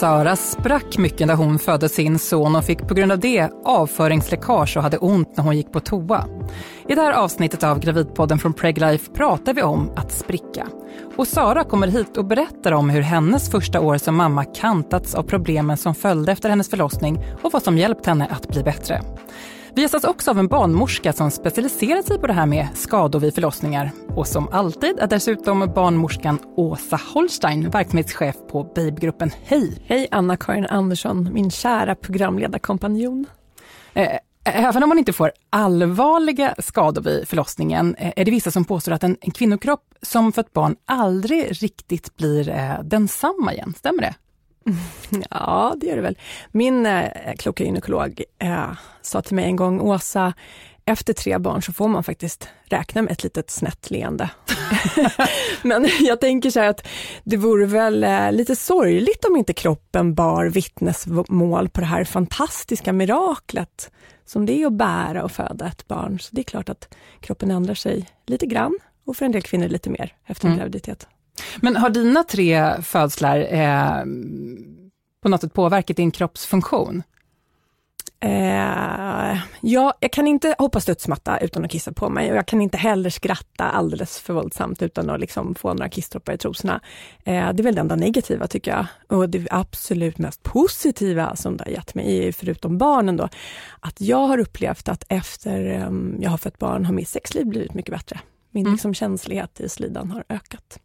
[0.00, 4.76] Sara sprack mycket när hon födde sin son och fick på grund av det avföringsläckage
[4.76, 6.26] och hade ont när hon gick på toa.
[6.88, 10.66] I det här avsnittet av Gravidpodden från Preglife pratar vi om att spricka.
[11.16, 15.22] Och Sara kommer hit och berättar om hur hennes första år som mamma kantats av
[15.22, 19.02] problemen som följde efter hennes förlossning och vad som hjälpt henne att bli bättre.
[19.74, 23.34] Vi gästas också av en barnmorska som specialiserat sig på det här med skador vid
[23.34, 23.90] förlossningar.
[24.08, 29.30] Och som alltid är dessutom barnmorskan Åsa Holstein, verksamhetschef på Babygruppen.
[29.44, 29.82] Hej!
[29.84, 33.26] Hej Anna-Karin Andersson, min kära programledarkompanjon.
[33.94, 38.64] Eh, även om man inte får allvarliga skador vid förlossningen eh, är det vissa som
[38.64, 43.74] påstår att en, en kvinnokropp som fött barn aldrig riktigt blir eh, densamma igen.
[43.76, 44.14] Stämmer det?
[45.30, 46.18] Ja, det gör det väl.
[46.52, 50.32] Min eh, kloka gynekolog eh, sa till mig en gång, Åsa,
[50.84, 54.30] efter tre barn så får man faktiskt räkna med ett litet snett leende.
[55.62, 56.86] Men jag tänker så här att
[57.24, 62.92] det vore väl eh, lite sorgligt om inte kroppen bar vittnesmål på det här fantastiska
[62.92, 63.90] miraklet
[64.24, 66.18] som det är att bära och föda ett barn.
[66.20, 69.68] Så det är klart att kroppen ändrar sig lite grann och för en del kvinnor
[69.68, 70.60] lite mer efter en mm.
[70.60, 71.08] graviditet.
[71.56, 74.04] Men har dina tre födslar eh,
[75.22, 77.02] på något sätt påverkat din kroppsfunktion?
[78.22, 82.60] Eh, ja, jag kan inte hoppa studsmatta utan att kissa på mig och jag kan
[82.60, 86.80] inte heller skratta alldeles för våldsamt utan att liksom få några kissdroppar i trosorna.
[87.24, 88.86] Eh, det är väl det enda negativa tycker jag.
[89.18, 93.28] Och det absolut mest positiva som det har gett mig, förutom barnen då,
[93.80, 97.74] att jag har upplevt att efter um, jag har fött barn har mitt sexliv blivit
[97.74, 98.20] mycket bättre.
[98.50, 98.72] Min mm.
[98.72, 100.78] liksom, känslighet i slidan har ökat.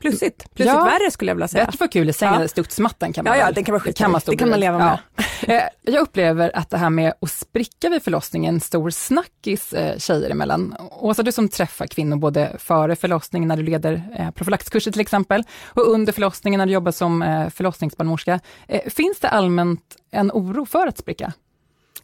[0.00, 1.64] Plussigt, plussigt ja, värre skulle jag vilja säga.
[1.64, 2.48] Bättre för kul i sängen ja.
[2.48, 4.78] studsmattan kan man Ja, ja det kan man skita kan man, det kan man leva
[4.78, 4.98] med.
[5.16, 5.54] Ja.
[5.54, 10.30] Eh, jag upplever att det här med att spricka vid förlossningen stor snackis eh, tjejer
[10.30, 10.74] emellan.
[10.90, 15.44] Åsa, du som träffar kvinnor både före förlossningen när du leder eh, profylaxkurser till exempel,
[15.64, 18.40] och under förlossningen när du jobbar som förlossningsbarnmorska.
[18.86, 21.32] Finns det allmänt en oro för att spricka?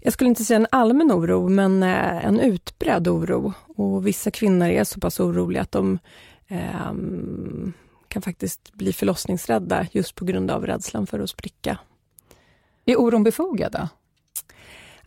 [0.00, 3.52] Jag skulle inte säga en allmän oro, men en utbredd oro.
[3.76, 5.98] Och vissa kvinnor är så pass oroliga att de
[6.48, 6.92] eh,
[8.14, 11.78] kan faktiskt bli förlossningsrädda just på grund av rädslan för att spricka.
[12.84, 13.88] Är oron befogad?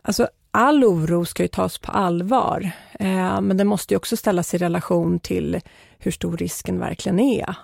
[0.02, 4.58] Alltså, all oro ska ju tas på allvar, eh, men den måste också ställas i
[4.58, 5.60] relation till
[5.98, 7.54] hur stor risken verkligen är.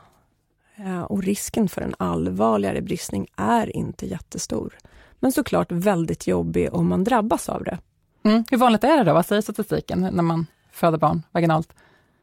[0.77, 4.79] Eh, och risken för en allvarligare bristning är inte jättestor,
[5.21, 7.79] men såklart väldigt jobbig om man drabbas av det.
[8.23, 8.45] Mm.
[8.51, 9.13] Hur vanligt är det då?
[9.13, 11.75] Vad säger statistiken när man föder barn vaginalt?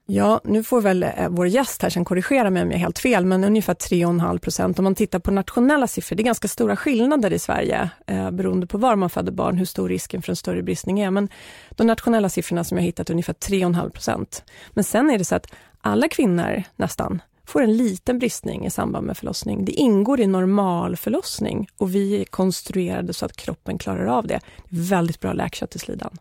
[0.05, 2.99] Ja, nu får väl eh, vår gäst här sen korrigera mig om jag är helt
[2.99, 4.79] fel, men ungefär 3,5 procent.
[4.79, 8.67] Om man tittar på nationella siffror, det är ganska stora skillnader i Sverige eh, beroende
[8.67, 11.11] på var man föder barn, hur stor risken för en större bristning är.
[11.11, 11.29] Men
[11.69, 14.43] de nationella siffrorna som jag hittat är ungefär 3,5 procent.
[14.73, 15.47] Men sen är det så att
[15.81, 19.65] alla kvinnor nästan får en liten bristning i samband med förlossning.
[19.65, 24.39] Det ingår i normal förlossning och vi är konstruerade så att kroppen klarar av det.
[24.69, 26.17] väldigt bra läkkött i slidan.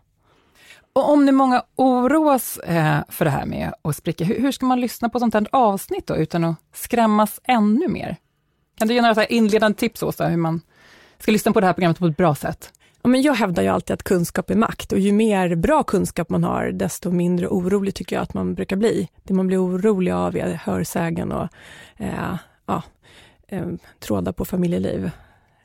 [0.93, 4.65] Och om nu många oroas eh, för det här med att spricka, hur, hur, ska
[4.65, 8.17] man lyssna på sånt här avsnitt då, utan att skrämmas ännu mer?
[8.77, 10.61] Kan du ge några inledande tips, Åsa, hur man
[11.19, 12.73] ska lyssna på det här programmet på ett bra sätt?
[13.01, 16.29] Ja, men jag hävdar ju alltid att kunskap är makt och ju mer bra kunskap
[16.29, 19.09] man har, desto mindre orolig tycker jag att man brukar bli.
[19.23, 21.47] Det man blir orolig av är hörsägen och
[21.97, 22.35] eh,
[22.65, 22.83] ja,
[23.47, 23.67] eh,
[23.99, 25.11] trådar på familjeliv.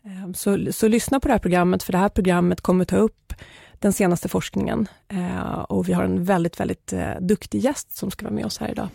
[0.05, 3.33] Eh, så, så lyssna på det här programmet, för det här programmet kommer ta upp
[3.79, 4.89] den senaste forskningen.
[5.09, 8.59] Eh, och vi har en väldigt, väldigt eh, duktig gäst som ska vara med oss
[8.59, 8.89] här idag.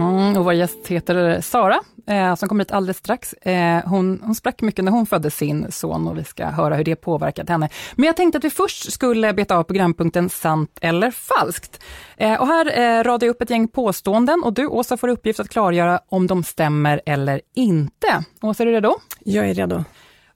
[0.00, 3.32] Mm, och vår gäst heter Sara, eh, som kommer hit alldeles strax.
[3.32, 6.84] Eh, hon, hon sprack mycket när hon födde sin son och vi ska höra hur
[6.84, 7.68] det påverkat henne.
[7.94, 11.82] Men jag tänkte att vi först skulle beta av programpunkten Sant eller falskt.
[12.16, 15.40] Eh, och här eh, radar jag upp ett gäng påståenden och du Åsa får uppgift
[15.40, 18.24] att klargöra om de stämmer eller inte.
[18.42, 18.94] Åsa, är du redo?
[19.24, 19.84] Jag är redo.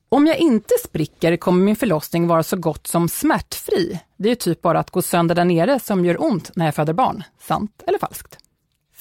[0.08, 4.00] Om jag inte spricker kommer min förlossning vara så gott som smärtfri.
[4.16, 6.92] Det är typ bara att gå sönder där nere som gör ont när jag föder
[6.92, 7.22] barn.
[7.40, 8.43] Sant eller falskt?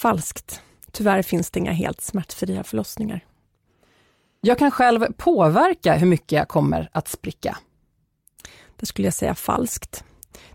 [0.03, 0.61] Falskt.
[0.91, 3.25] Tyvärr finns det inga helt smärtfria förlossningar.
[4.41, 7.57] Jag kan själv påverka hur mycket jag kommer att spricka.
[8.75, 10.03] Det skulle jag säga falskt.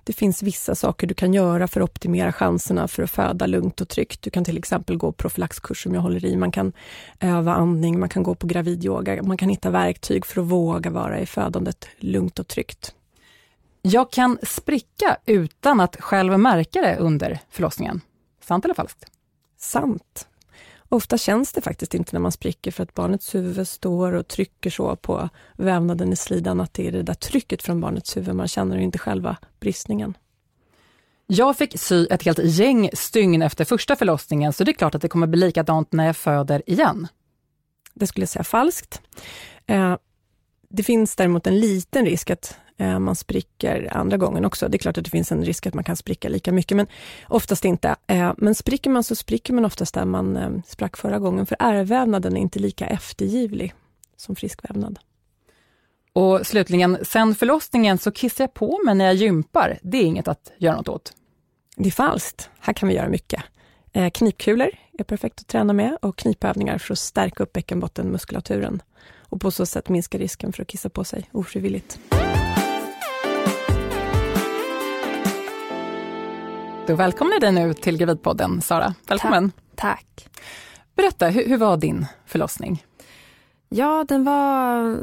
[0.05, 3.81] Det finns vissa saker du kan göra för att optimera chanserna för att föda lugnt
[3.81, 4.23] och tryggt.
[4.23, 6.37] Du kan till exempel gå profylaxkurs som jag håller i.
[6.37, 6.73] Man kan
[7.21, 9.23] öva andning, man kan gå på gravidyoga.
[9.23, 12.95] Man kan hitta verktyg för att våga vara i födandet lugnt och tryggt.
[13.83, 18.01] Jag kan spricka utan att själv märka det under förlossningen.
[18.41, 19.05] Sant eller falskt?
[19.59, 20.29] Sant.
[20.89, 24.71] Ofta känns det faktiskt inte när man spricker för att barnets huvud står och trycker
[24.71, 28.49] så på vävnaden i slidan att det är det där trycket från barnets huvud man
[28.49, 30.17] känner inte själva bristningen.
[31.27, 35.03] Jag fick sy ett helt gäng stygn efter första förlossningen, så det är klart att
[35.03, 37.09] det kommer bli likadant när jag föder igen.
[37.95, 39.03] Det skulle jag säga falskt.
[39.67, 39.97] Eh,
[40.69, 44.69] det finns däremot en liten risk att man spricker andra gången också.
[44.69, 46.87] Det är klart att det finns en risk att man kan spricka lika mycket, men
[47.29, 47.97] oftast inte.
[48.07, 52.37] Eh, men spricker man så spricker man oftast där man sprack förra gången, för ärrvävnaden
[52.37, 53.75] är inte lika eftergivlig
[54.17, 54.99] som frisk vävnad.
[56.13, 59.79] Och slutligen, sen förlossningen så kissar jag på mig när jag gympar.
[59.83, 61.13] Det är inget att göra något åt.
[61.77, 62.51] Det är falskt.
[62.61, 63.43] Här kan vi göra mycket.
[63.93, 68.83] Eh, knipkulor är perfekt att träna med och knipövningar för att stärka upp bäckenbottenmuskulaturen
[69.19, 71.99] och på så sätt minska risken för att kissa på sig ofrivilligt.
[76.89, 78.95] Då välkomnar jag dig nu till Gravidpodden, Sara.
[79.09, 79.53] Välkommen!
[79.75, 79.77] Tack.
[79.77, 80.29] Tack.
[80.97, 82.85] Berätta, hur, hur var din förlossning?
[83.69, 84.97] Ja, den var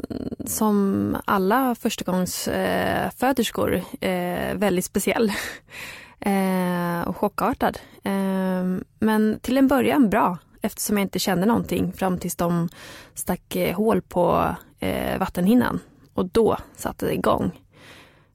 [0.46, 5.32] som alla förstagångsföderskor eh, väldigt speciell
[6.20, 7.78] eh, och chockartad.
[8.02, 8.64] Eh,
[8.98, 12.68] men till en början bra eftersom jag inte kände någonting fram tills de
[13.14, 15.80] stack eh, hål på eh, vattenhinnan
[16.14, 17.60] och då satte det igång.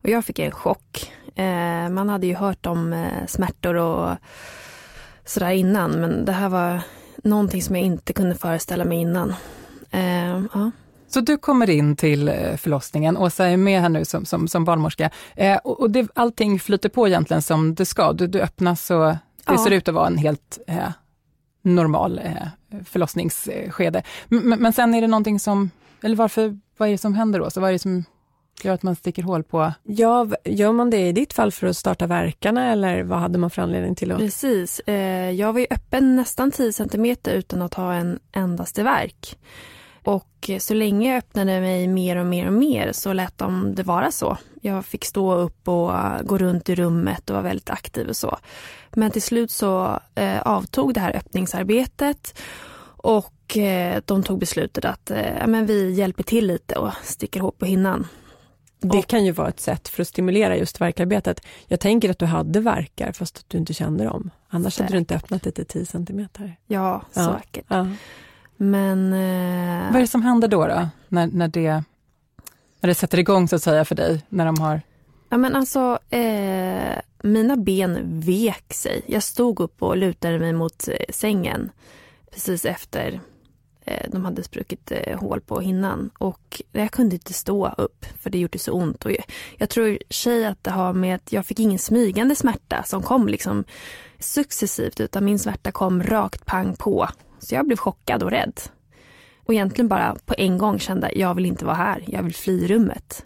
[0.03, 1.11] Och jag fick en chock.
[1.35, 4.15] Eh, man hade ju hört om smärtor och
[5.25, 6.81] sådär innan men det här var
[7.23, 9.33] någonting som jag inte kunde föreställa mig innan.
[9.91, 10.71] Eh, ja.
[11.07, 14.65] Så du kommer in till eh, förlossningen, Åsa är med här nu som, som, som
[14.65, 18.13] barnmorska, eh, och, det, allting flyter på egentligen som det ska.
[18.13, 19.57] Du, du öppnas och det ja.
[19.57, 20.89] ser ut att vara en helt eh,
[21.61, 24.03] normal eh, förlossningsskede.
[24.27, 25.71] Men, men sen är det någonting som,
[26.03, 27.49] eller varför, vad är det som händer då?
[27.49, 28.03] Så vad är det som
[28.65, 29.73] gör att man sticker hål på?
[29.83, 33.49] Ja, gör man det i ditt fall för att starta verkarna eller vad hade man
[33.49, 34.11] för anledning till?
[34.11, 34.17] Att...
[34.17, 39.37] Precis, eh, jag var ju öppen nästan 10 cm utan att ha en endaste verk.
[40.03, 43.83] Och så länge jag öppnade mig mer och mer och mer så lät de det
[43.83, 44.37] vara så.
[44.61, 45.91] Jag fick stå upp och
[46.23, 48.37] gå runt i rummet och vara väldigt aktiv och så.
[48.91, 52.39] Men till slut så eh, avtog det här öppningsarbetet
[52.97, 57.57] och eh, de tog beslutet att eh, men vi hjälper till lite och sticker ihop
[57.57, 58.07] på hinnan.
[58.81, 61.45] Det kan ju vara ett sätt för att stimulera just verkarbetet.
[61.67, 64.29] Jag tänker att du hade verkar fast att du inte kände dem.
[64.49, 64.85] Annars säkert.
[64.85, 66.55] hade du inte öppnat det till 10 centimeter.
[66.67, 67.39] Ja, ja.
[67.41, 67.65] säkert.
[67.67, 67.87] Ja.
[68.57, 69.13] Men...
[69.13, 69.87] Eh...
[69.87, 71.83] Vad är det som händer då, då när, när, det,
[72.79, 74.81] när det sätter igång så att säga för dig, när de har...
[75.29, 79.01] Ja men alltså, eh, mina ben vek sig.
[79.07, 81.71] Jag stod upp och lutade mig mot eh, sängen
[82.31, 83.19] precis efter
[83.85, 88.29] Eh, de hade spruckit eh, hål på hinnan och jag kunde inte stå upp för
[88.29, 89.05] det gjorde så ont.
[89.05, 89.23] Och jag,
[89.57, 93.27] jag tror sig att det har med att jag fick ingen smygande smärta som kom
[93.27, 93.63] liksom
[94.19, 97.07] successivt utan min smärta kom rakt pang på
[97.39, 98.61] så jag blev chockad och rädd.
[99.45, 102.67] Och egentligen bara på en gång kände jag vill inte vara här, jag vill fly
[102.67, 103.25] rummet.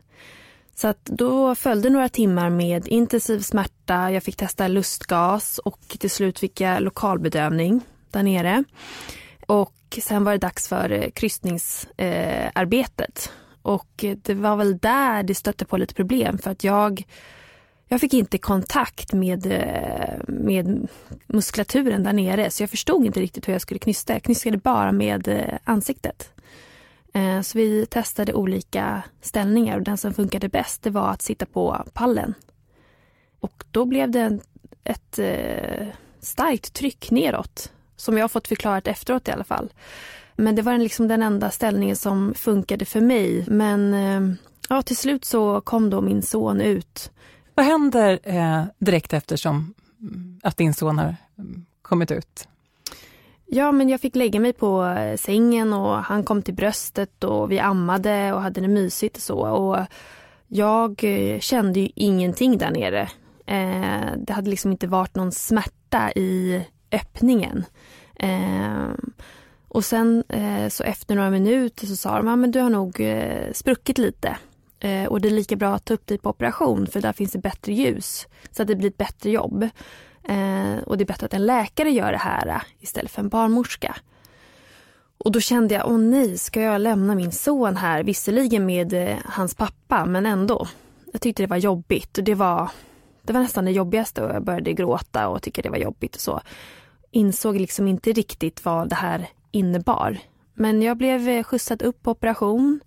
[0.76, 6.10] Så att då följde några timmar med intensiv smärta, jag fick testa lustgas och till
[6.10, 7.82] slut fick jag lokalbedövning
[8.12, 8.64] där nere.
[9.46, 13.32] Och sen var det dags för eh, kryssningsarbetet.
[13.62, 17.04] och det var väl där det stötte på lite problem för att jag
[17.88, 20.88] jag fick inte kontakt med, eh, med
[21.28, 24.14] muskulaturen där nere så jag förstod inte riktigt hur jag skulle knysta.
[24.14, 26.32] Jag knystade bara med eh, ansiktet.
[27.44, 31.84] Så vi testade olika ställningar och den som funkade bäst det var att sitta på
[31.94, 32.34] pallen.
[33.40, 34.40] Och då blev det
[34.84, 35.20] ett
[36.20, 39.74] starkt tryck neråt som jag har fått förklarat efteråt i alla fall.
[40.36, 43.46] Men det var liksom den enda ställningen som funkade för mig.
[43.48, 44.38] Men
[44.70, 47.12] ja, till slut så kom då min son ut
[47.56, 52.48] vad händer eh, direkt eftersom mm, att din son har mm, kommit ut?
[53.46, 57.52] Ja, men jag fick lägga mig på eh, sängen och han kom till bröstet och
[57.52, 59.40] vi ammade och hade det mysigt och så.
[59.40, 59.78] Och
[60.48, 63.10] jag eh, kände ju ingenting där nere.
[63.46, 66.62] Eh, det hade liksom inte varit någon smärta i
[66.96, 67.66] öppningen.
[68.16, 68.90] Eh,
[69.68, 73.02] och sen eh, så efter några minuter så sa de, ja men du har nog
[73.02, 74.38] eh, spruckit lite.
[74.80, 77.32] Eh, och det är lika bra att ta upp dig på operation för där finns
[77.32, 78.28] det bättre ljus.
[78.52, 79.70] Så att det blir ett bättre jobb.
[80.24, 83.30] Eh, och det är bättre att en läkare gör det här eh, istället för en
[83.30, 83.96] barnmorska.
[85.18, 88.04] Och då kände jag, åh nej, ska jag lämna min son här?
[88.04, 90.68] Visserligen med eh, hans pappa, men ändå.
[91.14, 92.70] Jag tyckte det var jobbigt och det var,
[93.22, 96.22] det var nästan det jobbigaste och jag började gråta och tycka det var jobbigt och
[96.22, 96.42] så.
[97.16, 100.18] Insåg liksom inte riktigt vad det här innebar.
[100.54, 102.80] Men jag blev eh, skjutsad upp på operation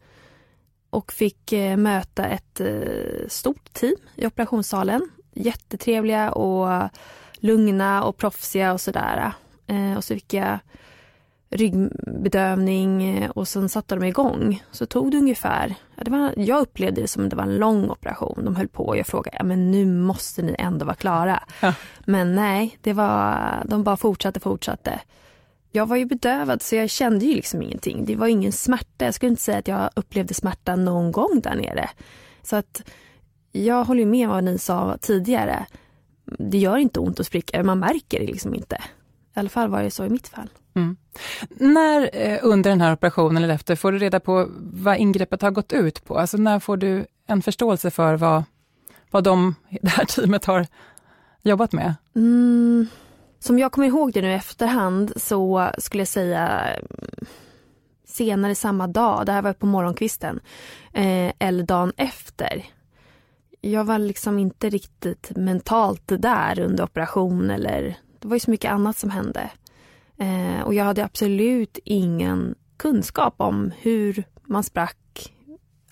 [0.90, 5.10] och fick eh, möta ett eh, stort team i operationssalen.
[5.34, 6.88] Jättetrevliga och
[7.34, 9.32] lugna och proffsiga och sådär.
[9.96, 10.58] Och så fick jag
[11.50, 14.62] ryggbedövning och sen satte de igång.
[14.70, 17.56] Så tog det ungefär, ja, det var, jag upplevde det som att det var en
[17.56, 18.44] lång operation.
[18.44, 21.42] De höll på och jag frågade, ja, men nu måste ni ändå vara klara.
[21.60, 21.74] Ja.
[22.06, 25.00] Men nej, det var, de bara fortsatte, fortsatte.
[25.72, 28.04] Jag var ju bedövad så jag kände ju liksom ingenting.
[28.04, 29.04] Det var ingen smärta.
[29.04, 31.90] Jag skulle inte säga att jag upplevde smärta någon gång där nere.
[32.42, 32.82] Så att
[33.52, 35.66] jag håller med vad ni sa tidigare.
[36.38, 38.82] Det gör inte ont att spricka, man märker det liksom inte.
[39.38, 40.48] I alla fall var det så i mitt fall.
[40.74, 40.96] Mm.
[41.50, 45.50] När eh, under den här operationen eller efter får du reda på vad ingreppet har
[45.50, 46.18] gått ut på?
[46.18, 48.42] Alltså när får du en förståelse för vad,
[49.10, 50.66] vad de, det här teamet har
[51.42, 51.94] jobbat med?
[52.16, 52.86] Mm.
[53.38, 56.62] Som jag kommer ihåg det nu i efterhand så skulle jag säga
[58.06, 60.40] senare samma dag, det här var på morgonkvisten,
[60.92, 62.64] eh, eller dagen efter.
[63.60, 68.72] Jag var liksom inte riktigt mentalt där under operation eller det var ju så mycket
[68.72, 69.50] annat som hände.
[70.18, 75.32] Eh, och jag hade absolut ingen kunskap om hur man sprack,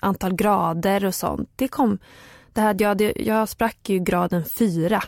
[0.02, 1.50] antal grader och sånt.
[1.56, 1.98] Det kom,
[2.52, 5.02] det här, jag, hade, jag sprack ju graden fyra.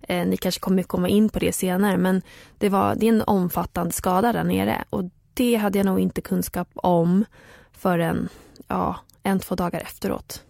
[0.00, 2.22] Eh, ni kanske kommer komma in på det senare men
[2.58, 6.20] det, var, det är en omfattande skada där nere och det hade jag nog inte
[6.20, 7.24] kunskap om
[7.72, 8.28] förrän
[8.68, 10.42] ja, en, två dagar efteråt.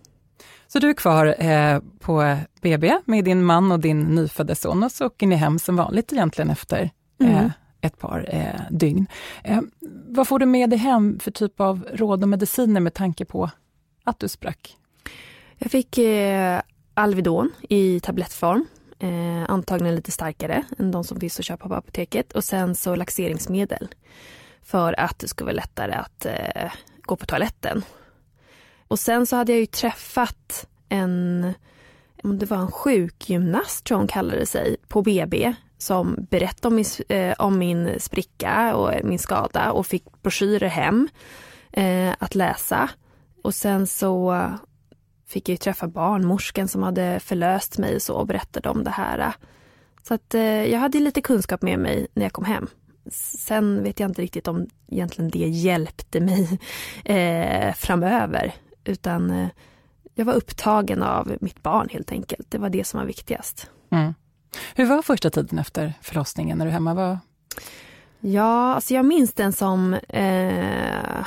[0.72, 4.92] Så du är kvar eh, på BB med din man och din nyfödda son och
[4.92, 7.50] så åker ni hem som vanligt egentligen efter eh, mm.
[7.80, 9.06] ett par eh, dygn.
[9.44, 9.60] Eh,
[10.08, 13.50] vad får du med dig hem för typ av råd och mediciner med tanke på
[14.04, 14.76] att du sprack?
[15.58, 16.60] Jag fick eh,
[16.94, 18.66] Alvedon i tablettform,
[18.98, 22.94] eh, antagligen lite starkare än de som finns att köpa på apoteket och sen så
[22.94, 23.88] laxeringsmedel
[24.62, 26.26] för att det skulle vara lättare att
[27.02, 27.82] gå på toaletten.
[28.92, 31.52] Och sen så hade jag ju träffat en,
[32.22, 36.86] om det var en sjukgymnast tror hon kallade sig, på BB som berättade om min,
[37.08, 41.08] eh, om min spricka och eh, min skada och fick broschyrer hem
[41.72, 42.90] eh, att läsa.
[43.42, 44.44] Och sen så
[45.26, 49.32] fick jag träffa barnmorskan som hade förlöst mig och så och berättade om det här.
[50.02, 52.66] Så att eh, jag hade lite kunskap med mig när jag kom hem.
[53.38, 56.58] Sen vet jag inte riktigt om egentligen det hjälpte mig
[57.04, 58.54] eh, framöver.
[58.84, 59.48] Utan eh,
[60.14, 62.50] jag var upptagen av mitt barn helt enkelt.
[62.50, 63.70] Det var det som var viktigast.
[63.90, 64.14] Mm.
[64.74, 67.18] Hur var första tiden efter förlossningen när du hemma var?
[68.20, 71.24] Ja, alltså jag minns den som eh,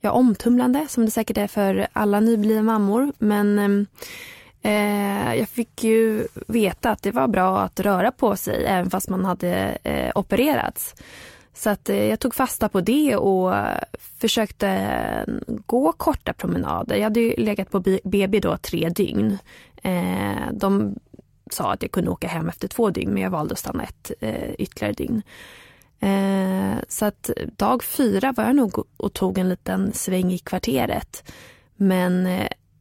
[0.00, 3.12] ja, omtumlande som det säkert är för alla nyblivna mammor.
[3.18, 3.86] Men
[4.62, 9.08] eh, jag fick ju veta att det var bra att röra på sig även fast
[9.08, 10.94] man hade eh, opererats.
[11.54, 13.78] Så att eh, jag tog fasta på det och eh,
[14.20, 15.34] försökte eh,
[15.66, 16.96] gå korta promenader.
[16.96, 19.38] Jag hade ju legat på BB då tre dygn.
[20.52, 20.94] De
[21.50, 24.12] sa att jag kunde åka hem efter två dygn men jag valde att stanna ett
[24.58, 25.22] ytterligare dygn.
[26.88, 31.32] Så att dag fyra var jag nog och tog en liten sväng i kvarteret.
[31.76, 32.28] Men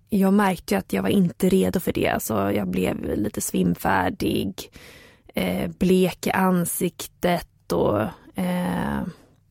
[0.10, 2.08] jag märkte att jag var inte redo för det.
[2.08, 4.72] Alltså jag blev lite svimfärdig,
[5.80, 9.02] blek i ansiktet och Eh,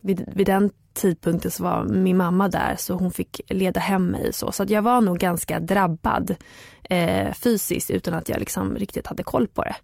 [0.01, 4.33] vid, vid den tidpunkten så var min mamma där så hon fick leda hem mig.
[4.33, 6.35] Så, så jag var nog ganska drabbad
[6.83, 9.77] eh, fysiskt utan att jag liksom riktigt hade koll på det.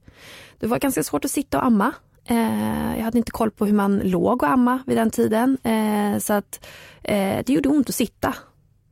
[0.59, 1.93] Det var ganska svårt att sitta och amma.
[2.25, 5.59] Eh, jag hade inte koll på hur man låg och amma vid den tiden.
[5.63, 6.67] Eh, så att
[7.03, 8.35] eh, det gjorde ont att sitta.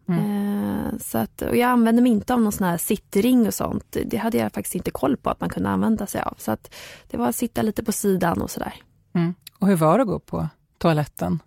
[0.09, 0.21] Mm.
[0.21, 3.97] Eh, så att, och jag använde mig inte av någon sån här sittring och sånt.
[4.05, 6.35] Det hade jag faktiskt inte koll på att man kunde använda sig av.
[6.39, 6.75] Så att
[7.11, 8.75] det var att sitta lite på sidan och sådär.
[9.17, 9.35] Mm.
[9.59, 11.43] Och hur var det att gå på toaletten?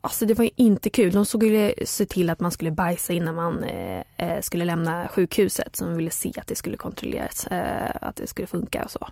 [0.00, 1.12] Alltså det var ju inte kul.
[1.12, 5.76] De skulle se till att man skulle bajsa innan man eh, eh, skulle lämna sjukhuset.
[5.76, 9.08] Så de ville se att det skulle kontrolleras, eh, att det skulle funka och så.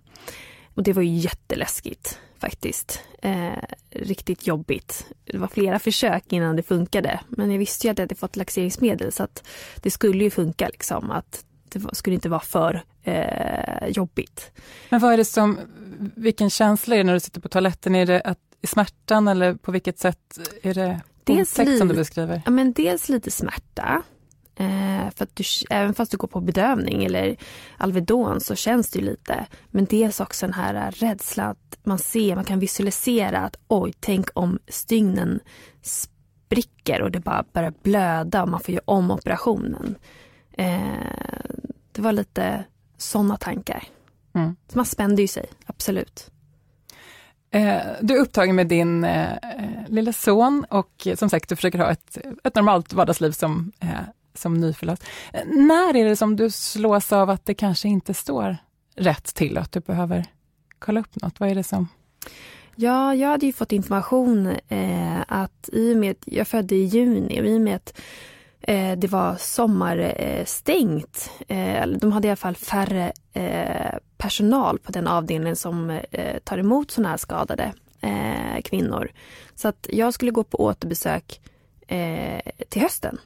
[0.75, 3.00] Och det var ju jätteläskigt faktiskt.
[3.23, 5.07] Eh, riktigt jobbigt.
[5.25, 7.21] Det var flera försök innan det funkade.
[7.28, 9.47] Men jag visste ju att jag hade fått laxeringsmedel så att
[9.83, 11.11] det skulle ju funka liksom.
[11.11, 14.53] Att det skulle inte vara för eh, jobbigt.
[14.91, 15.59] Men vad är det som,
[16.15, 17.95] vilken känsla är det när du sitter på toaletten?
[17.95, 22.43] Är det att, smärtan eller på vilket sätt är det dels otäckt som du beskriver?
[22.45, 24.03] Ja, men dels lite smärta.
[24.61, 27.37] Eh, för att du, även fast du går på bedövning eller
[27.77, 29.47] Alvedon så känns det ju lite.
[29.71, 34.29] Men dels också den här rädslan att man ser, man kan visualisera att oj, tänk
[34.35, 35.41] om stygnen
[35.83, 39.95] spricker och det bara börjar blöda och man får göra om operationen.
[40.53, 40.79] Eh,
[41.99, 42.64] det var lite
[42.97, 43.85] sådana tankar.
[44.35, 44.57] Mm.
[44.69, 46.31] Så man spände ju sig, absolut.
[47.50, 49.37] Eh, du är upptagen med din eh,
[49.87, 53.88] lilla son och som sagt, du försöker ha ett, ett normalt vardagsliv som, eh,
[54.35, 55.05] som nyförlöst.
[55.33, 58.57] Eh, när är det som du slås av att det kanske inte står
[58.95, 60.26] rätt till och att du behöver
[60.78, 61.40] kolla upp något?
[61.40, 61.88] Vad är det som
[62.75, 66.85] Ja, jag hade ju fått information eh, att i och med att jag födde i
[66.85, 68.02] juni och i och med att eh,
[68.69, 75.07] Eh, det var sommarstängt, eh, de hade i alla fall färre eh, personal på den
[75.07, 79.11] avdelningen som eh, tar emot sådana här skadade eh, kvinnor.
[79.55, 81.41] Så att jag skulle gå på återbesök
[81.87, 83.19] eh, till hösten.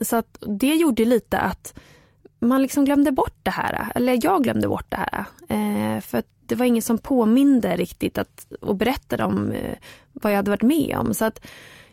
[0.00, 1.74] Så att det gjorde lite att
[2.38, 5.24] man liksom glömde bort det här, eller jag glömde bort det här.
[5.48, 9.76] Eh, för det var ingen som påminde riktigt att, och berättade om eh,
[10.12, 11.14] vad jag hade varit med om.
[11.14, 11.40] Så att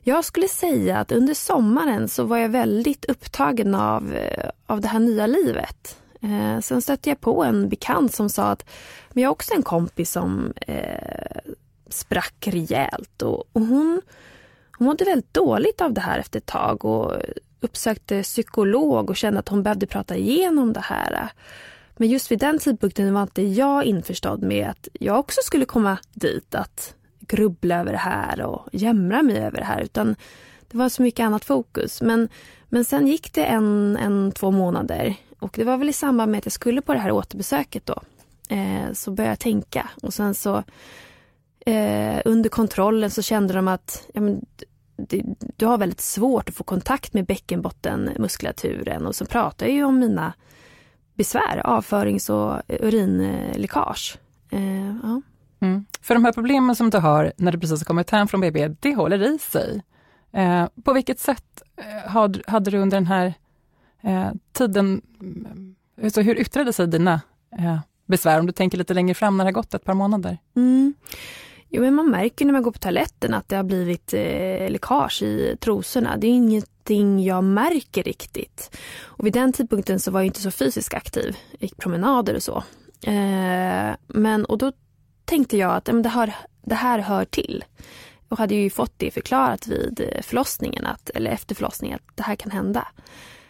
[0.03, 4.87] jag skulle säga att under sommaren så var jag väldigt upptagen av, eh, av det
[4.87, 5.97] här nya livet.
[6.21, 8.65] Eh, sen stötte jag på en bekant som sa att
[9.09, 11.39] men jag har också en kompis som eh,
[11.89, 14.01] sprack rejält och, och hon,
[14.77, 17.13] hon mådde väldigt dåligt av det här efter ett tag och
[17.59, 21.31] uppsökte psykolog och kände att hon behövde prata igenom det här.
[21.97, 25.97] Men just vid den tidpunkten var inte jag införstådd med att jag också skulle komma
[26.13, 26.95] dit att
[27.31, 30.15] grubbla över det här och jämra mig över det här utan
[30.71, 32.01] det var så mycket annat fokus.
[32.01, 32.29] Men,
[32.69, 36.37] men sen gick det en, en, två månader och det var väl i samband med
[36.37, 38.01] att jag skulle på det här återbesöket då.
[38.49, 40.63] Eh, så började jag tänka och sen så
[41.65, 44.45] eh, under kontrollen så kände de att ja, men,
[44.95, 45.23] det,
[45.57, 49.99] du har väldigt svårt att få kontakt med bäckenbottenmuskulaturen och så pratar jag ju om
[49.99, 50.33] mina
[51.13, 54.17] besvär, avförings och urinläckage.
[54.49, 55.21] Eh, ja
[55.61, 55.85] mm.
[56.01, 58.67] För de här problemen som du har när du precis har kommit hem från BB,
[58.79, 59.81] det håller i sig.
[60.33, 63.33] Eh, på vilket sätt eh, had, hade du under den här
[64.01, 67.21] eh, tiden, mm, alltså hur yttrade sig dina
[67.59, 70.37] eh, besvär, om du tänker lite längre fram när det har gått ett par månader?
[70.55, 70.93] Mm.
[71.73, 75.21] Jo, men man märker när man går på toaletten att det har blivit eh, läckage
[75.23, 76.17] i trosorna.
[76.17, 78.77] Det är ingenting jag märker riktigt.
[79.01, 81.35] Och vid den tidpunkten så var jag inte så fysiskt aktiv.
[81.51, 82.63] Jag gick promenader och så.
[83.03, 84.71] Eh, men, och då
[85.31, 87.63] tänkte jag att men det, här, det här hör till.
[88.29, 92.23] Och hade ju fått det förklarat vid eh, förlossningen, att, eller efter förlossningen, att det
[92.23, 92.87] här kan hända.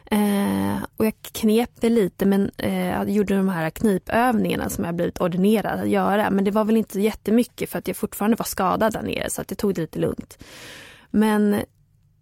[0.05, 4.95] Eh, och jag knep det lite men eh, jag gjorde de här knipövningarna som jag
[4.95, 6.29] blivit ordinerad att göra.
[6.29, 9.41] Men det var väl inte jättemycket för att jag fortfarande var skadad där nere så
[9.41, 10.43] att jag tog det lite lugnt.
[11.11, 11.55] Men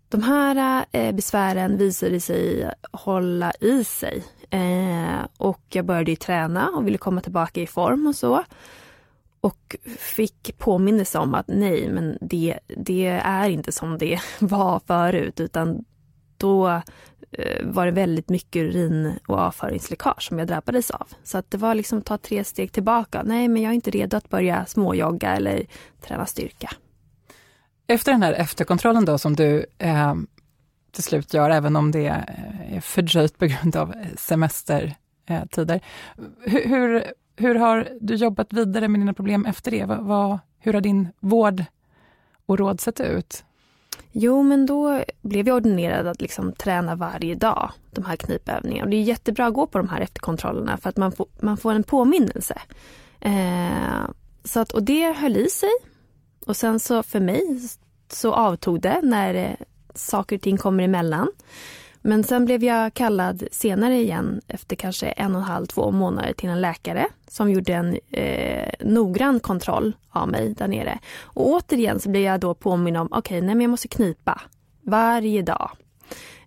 [0.10, 4.24] de här eh, besvären visade sig hålla i sig.
[4.50, 8.44] Eh, och jag började ju träna och ville komma tillbaka i form och så.
[9.42, 15.40] Och fick påminnelse om att nej, men det, det är inte som det var förut
[15.40, 15.86] utan
[16.38, 16.82] då
[17.32, 21.08] Eh, var det väldigt mycket urin och avföringsläckage som jag drabbades av.
[21.24, 23.24] Så att det var liksom att ta tre steg tillbaka.
[23.24, 25.66] Nej, men jag är inte redo att börja småjogga eller
[26.02, 26.72] träna styrka.
[27.88, 30.16] Efter den här efterkontrollen då som du eh,
[30.92, 34.96] till slut gör, även om det eh, är fördröjt på grund av semestertider.
[35.26, 35.82] Eh,
[36.42, 37.04] hur, hur,
[37.40, 39.86] hur, har du jobbat vidare med dina problem efter det?
[39.86, 41.64] Vad, vad, hur har din vård
[42.46, 43.44] och råd sett ut?
[44.12, 48.84] Jo, men då blev jag ordinerad att liksom träna varje dag, de här knipövningarna.
[48.84, 51.58] Och det är jättebra att gå på de här efterkontrollerna för att man får, man
[51.58, 52.62] får en påminnelse.
[53.20, 54.10] Eh,
[54.44, 55.70] så att, och det höll i sig.
[56.46, 57.42] Och sen så för mig
[58.08, 61.28] så avtog det när eh, saker och ting kommer emellan.
[62.02, 66.34] Men sen blev jag kallad senare igen efter kanske en och en halv, två månader
[66.34, 71.00] till en läkare som gjorde en eh, noggrann kontroll av mig där nere.
[71.22, 74.42] Och återigen så blev jag då påminn om, okej, okay, nej men jag måste knipa
[74.82, 75.72] varje dag.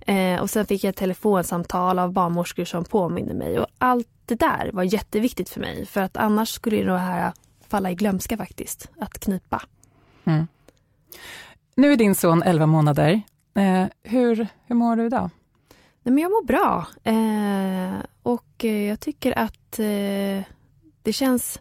[0.00, 4.34] Eh, och sen fick jag ett telefonsamtal av barnmorskor som påminner mig och allt det
[4.34, 7.32] där var jätteviktigt för mig för att annars skulle det här
[7.68, 9.62] falla i glömska faktiskt, att knipa.
[10.24, 10.46] Mm.
[11.74, 13.22] Nu är din son 11 månader.
[13.54, 15.30] Eh, hur, hur mår du idag?
[16.02, 16.86] Nej, men jag mår bra.
[17.04, 20.44] Eh, och eh, jag tycker att eh,
[21.02, 21.60] det känns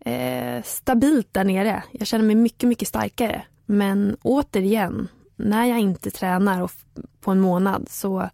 [0.00, 1.82] eh, stabilt där nere.
[1.92, 3.42] Jag känner mig mycket, mycket starkare.
[3.66, 6.70] Men återigen, när jag inte tränar
[7.20, 8.28] på en månad så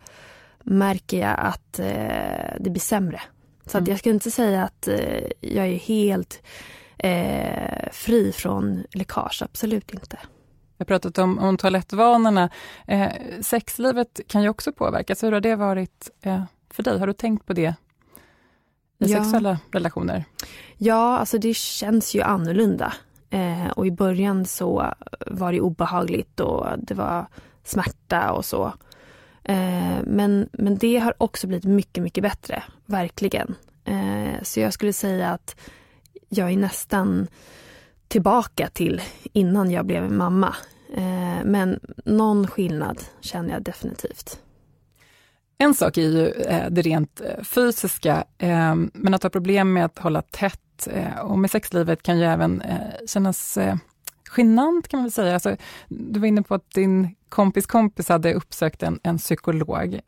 [0.63, 3.21] märker jag att eh, det blir sämre.
[3.67, 3.83] Så mm.
[3.83, 6.43] att jag skulle inte säga att eh, jag är helt
[7.93, 10.19] fri från läckage, absolut inte.
[10.79, 12.51] Vi har pratat om, om toalettvanorna.
[12.87, 15.23] Eh, sexlivet kan ju också påverkas.
[15.23, 16.99] Hur har det varit eh, för dig?
[16.99, 17.75] Har du tänkt på det
[18.99, 19.25] i ja.
[19.25, 20.25] sexuella relationer?
[20.77, 22.93] Ja, alltså det känns ju annorlunda.
[23.31, 24.95] Eh, och i början så
[25.27, 27.27] var det obehagligt och det var
[27.65, 28.73] smärta och så.
[29.45, 33.55] Eh, men, men det har också blivit mycket, mycket bättre, verkligen.
[33.85, 35.57] Eh, så jag skulle säga att
[36.29, 37.27] jag är nästan
[38.09, 40.57] tillbaka till innan jag blev mamma.
[40.95, 44.41] Eh, men någon skillnad känner jag definitivt.
[45.61, 49.85] En sak är ju eh, det rent eh, fysiska, eh, men att ha problem med
[49.85, 50.61] att hålla tätt
[51.23, 52.63] och med sexlivet kan ju även
[53.07, 53.59] kännas
[54.37, 55.35] genant kan man väl säga.
[55.35, 55.57] Alltså,
[55.89, 60.01] du var inne på att din kompis kompis hade uppsökt en, en psykolog.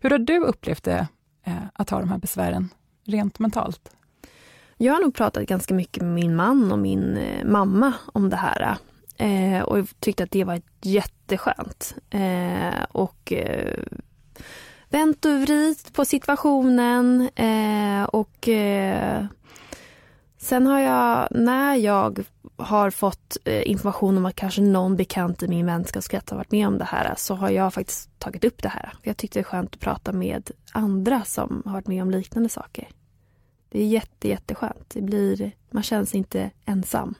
[0.00, 1.06] Hur har du upplevt det,
[1.72, 2.68] att ha de här besvären
[3.04, 3.90] rent mentalt?
[4.80, 8.36] Jag har nog pratat ganska mycket med min man och min eh, mamma om det
[8.36, 8.76] här.
[9.16, 11.94] Eh, och tyckte att det var jätteskönt.
[12.10, 13.84] Eh, och eh,
[14.88, 17.28] vänt och vridit på situationen.
[17.34, 19.24] Eh, och eh,
[20.38, 22.24] sen har jag, när jag
[22.56, 26.68] har fått eh, information om att kanske någon bekant i min vänskapskrets har varit med
[26.68, 28.92] om det här så har jag faktiskt tagit upp det här.
[29.02, 32.48] Jag tyckte det är skönt att prata med andra som har varit med om liknande
[32.48, 32.88] saker.
[33.68, 34.90] Det är jätte, jätteskönt.
[34.90, 37.14] Det blir, man känns inte ensam.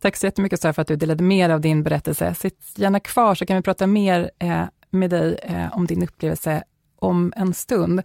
[0.00, 2.34] Tack så jättemycket Sara för att du delade dig av din berättelse.
[2.34, 6.64] Sitt gärna kvar så kan vi prata mer eh, med dig eh, om din upplevelse
[6.96, 8.02] om en stund.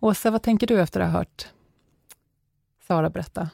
[0.00, 1.46] Åsa, vad tänker du efter att ha hört
[2.86, 3.50] Sara berätta?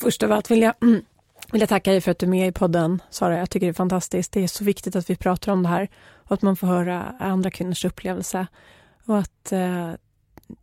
[0.00, 1.04] Först av allt vill jag, mm,
[1.52, 3.38] vill jag tacka dig för att du är med i podden, Sara.
[3.38, 4.32] Jag tycker det är fantastiskt.
[4.32, 7.14] Det är så viktigt att vi pratar om det här och att man får höra
[7.18, 8.46] andra kvinnors upplevelse.
[9.06, 9.90] Och att eh,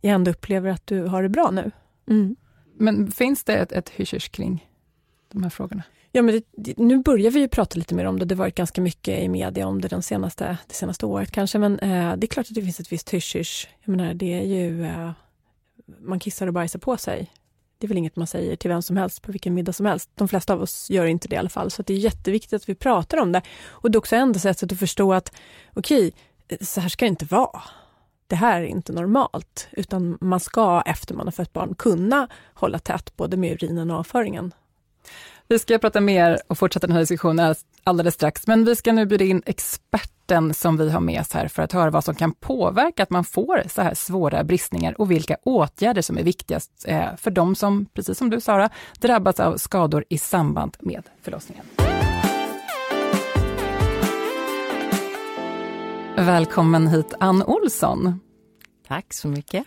[0.00, 1.70] jag ändå upplever att du har det bra nu.
[2.08, 2.36] Mm.
[2.74, 4.68] Men finns det ett, ett hysch kring
[5.32, 5.82] de här frågorna?
[6.14, 8.24] Ja, men det, nu börjar vi ju prata lite mer om det.
[8.24, 11.58] Det har varit ganska mycket i media om det den senaste, det senaste året kanske,
[11.58, 14.42] men eh, det är klart att det finns ett visst hysch Jag menar, det är
[14.42, 15.10] ju, eh,
[15.98, 17.32] man kissar och bajsar på sig.
[17.78, 20.10] Det är väl inget man säger till vem som helst på vilken middag som helst.
[20.14, 22.68] De flesta av oss gör inte det i alla fall, så det är jätteviktigt att
[22.68, 23.42] vi pratar om det.
[23.66, 25.32] Och det är också enda sättet att förstå att
[25.74, 26.12] okej,
[26.48, 27.62] okay, så här ska det inte vara.
[28.32, 32.78] Det här är inte normalt, utan man ska efter man har fött barn kunna hålla
[32.78, 34.54] tätt både med urinen och avföringen.
[35.48, 39.06] Vi ska prata mer och fortsätta den här diskussionen alldeles strax, men vi ska nu
[39.06, 42.32] bjuda in experten som vi har med oss här för att höra vad som kan
[42.32, 47.16] påverka att man får så här svåra bristningar och vilka åtgärder som är viktigast eh,
[47.16, 51.64] för de som, precis som du Sara, drabbats av skador i samband med förlossningen.
[56.16, 58.20] Välkommen hit Ann Olsson.
[58.88, 59.64] Tack så mycket.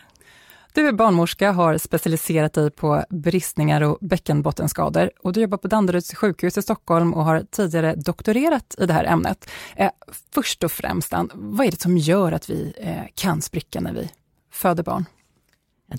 [0.74, 6.16] Du är barnmorska, har specialiserat dig på bristningar och bäckenbottenskador och du jobbar på Danderyds
[6.16, 9.50] sjukhus i Stockholm och har tidigare doktorerat i det här ämnet.
[9.76, 9.90] Eh,
[10.34, 13.94] först och främst, Ann, vad är det som gör att vi eh, kan spricka när
[13.94, 14.10] vi
[14.52, 15.06] föder barn?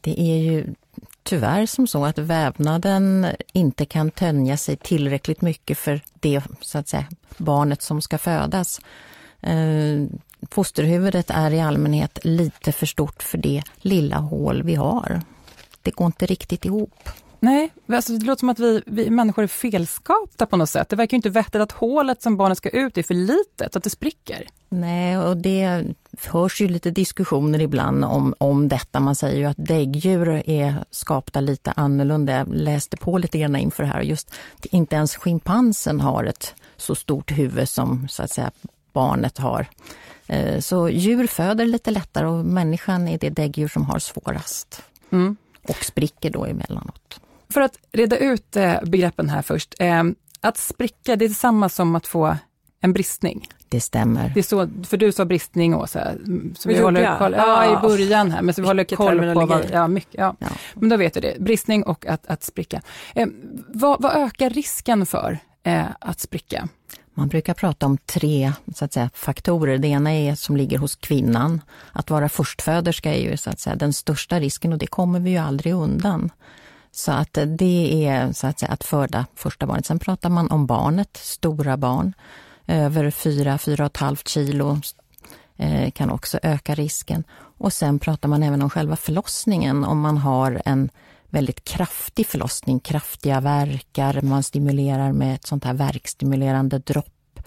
[0.03, 0.75] Det är ju
[1.23, 6.89] tyvärr som så att vävnaden inte kan tänja sig tillräckligt mycket för det så att
[6.89, 7.07] säga,
[7.37, 8.81] barnet som ska födas.
[10.51, 15.21] Fosterhuvudet är i allmänhet lite för stort för det lilla hål vi har.
[15.83, 17.09] Det går inte riktigt ihop.
[17.41, 20.89] Nej, alltså det låter som att vi, vi människor är felskapta på något sätt.
[20.89, 23.83] Det verkar ju inte vettigt att hålet som barnet ska ut är för litet, att
[23.83, 24.47] det spricker.
[24.69, 25.85] Nej, och det
[26.27, 29.01] hörs ju lite diskussioner ibland om, om detta.
[29.01, 32.33] Man säger ju att däggdjur är skapta lite annorlunda.
[32.33, 34.03] Jag läste på lite grann inför det här.
[34.03, 38.51] Just inte ens schimpansen har ett så stort huvud som så att säga
[38.97, 39.67] barnet har.
[40.27, 44.83] Eh, så djur föder lite lättare och människan är det däggdjur som har svårast.
[45.13, 45.37] Mm.
[45.69, 47.21] Och spricker då emellanåt.
[47.53, 49.75] För att reda ut eh, begreppen här först.
[49.79, 50.03] Eh,
[50.41, 52.37] att spricka, det är detsamma som att få
[52.81, 53.49] en bristning.
[53.69, 54.31] Det stämmer.
[54.35, 56.13] Det är så, för du sa bristning Åsa,
[56.57, 57.19] så vi jo, håller ja.
[57.19, 60.37] koll, ja, i början här, men så vi håller koll på vad, ja, mycket, ja.
[60.39, 60.47] ja.
[60.75, 62.83] Men då vet du det, bristning och att, att spricka.
[63.15, 63.27] Eh,
[63.69, 66.69] vad, vad, ökar risken för eh, att spricka?
[67.15, 69.79] Man brukar prata om tre så att säga, faktorer.
[69.79, 71.61] Det ena är som ligger hos kvinnan.
[71.93, 75.31] Att vara förstföderska är ju så att säga, den största risken och det kommer vi
[75.31, 76.31] ju aldrig undan.
[76.93, 79.87] Så att det är så att säga att föda första barnet.
[79.87, 82.13] Sen pratar man om barnet, stora barn.
[82.67, 84.81] Över 4-4,5 kilo
[85.57, 87.25] eh, kan också öka risken.
[87.59, 89.85] Och sen pratar man även om själva förlossningen.
[89.85, 90.91] Om man har en
[91.31, 97.41] väldigt kraftig förlossning, kraftiga verkar, man stimulerar med ett sånt här verkstimulerande dropp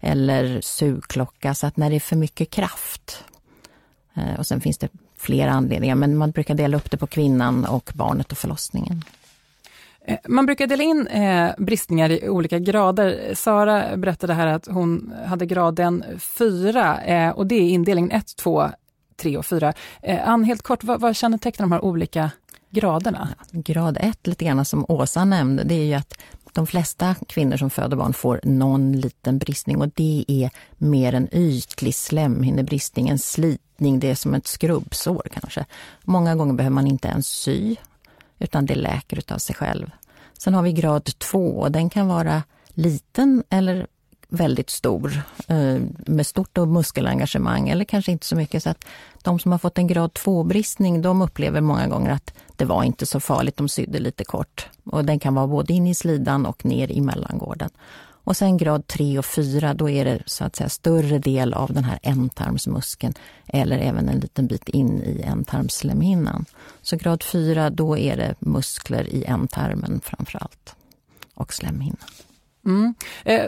[0.00, 3.24] eller sugklocka, så att när det är för mycket kraft.
[4.14, 7.64] Eh, och sen finns det flera anledningar, men man brukar dela upp det på kvinnan
[7.64, 9.04] och barnet och förlossningen.
[10.04, 13.34] Eh, man brukar dela in eh, bristningar i olika grader.
[13.34, 18.68] Sara berättade här att hon hade graden 4 eh, och det är indelningen 1, 2,
[19.16, 19.72] 3 och 4.
[20.02, 22.30] Eh, Ann, helt kort, vad, vad kännetecknar de här olika
[22.70, 23.28] graderna?
[23.50, 26.18] Grad 1, lite grann som Åsa nämnde, det är ju att
[26.52, 31.28] de flesta kvinnor som föder barn får någon liten bristning och det är mer en
[31.34, 35.66] ytlig slemhinnebristning, en slitning, det är som ett skrubbsår kanske.
[36.04, 37.76] Många gånger behöver man inte ens sy,
[38.38, 39.90] utan det läker utav sig själv.
[40.38, 43.86] Sen har vi grad 2 och den kan vara liten eller
[44.30, 48.62] väldigt stor eh, med stort muskelengagemang eller kanske inte så mycket.
[48.62, 48.84] Så att
[49.22, 53.06] de som har fått en grad 2-bristning de upplever många gånger att det var inte
[53.06, 54.68] så farligt, de sydde lite kort.
[54.84, 57.70] Och den kan vara både in i slidan och ner i mellangården.
[58.24, 61.72] Och sen grad 3 och 4, då är det så att säga större del av
[61.72, 63.14] den här ändtarmsmuskeln
[63.46, 66.44] eller även en liten bit in i ändtarmsslemhinnan.
[66.82, 70.74] Så grad 4, då är det muskler i ändtarmen framför allt
[71.34, 72.08] och slemhinnan.
[72.66, 72.94] Mm.
[73.24, 73.44] Eh,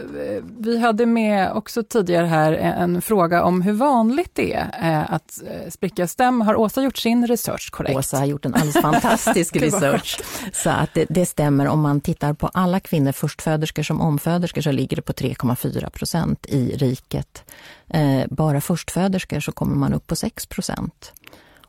[0.58, 5.42] vi hade med också tidigare här en fråga om hur vanligt det är eh, att
[5.46, 6.40] eh, spricka stäm.
[6.40, 7.96] Har Åsa gjort sin research korrekt?
[7.96, 10.20] Åsa har gjort en alldeles fantastisk research.
[10.52, 11.66] Så att det, det, stämmer.
[11.66, 16.46] Om man tittar på alla kvinnor, förstföderskor som omföderskor, så ligger det på 3,4 procent
[16.46, 17.44] i riket.
[17.88, 21.12] Eh, bara förstföderskor så kommer man upp på 6 procent.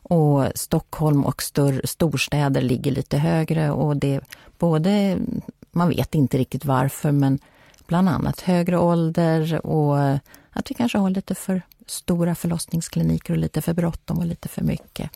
[0.04, 4.22] Och Stockholm och stor, storstäder ligger lite högre och det
[4.58, 5.18] både
[5.74, 7.40] man vet inte riktigt varför, men
[7.88, 9.98] bland annat högre ålder och
[10.50, 14.62] att vi kanske har lite för stora förlossningskliniker och lite för bråttom och lite för
[14.62, 15.10] mycket.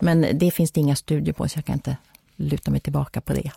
[0.00, 1.96] Men det finns det inga studier på, så jag kan inte
[2.36, 3.50] luta mig tillbaka på det.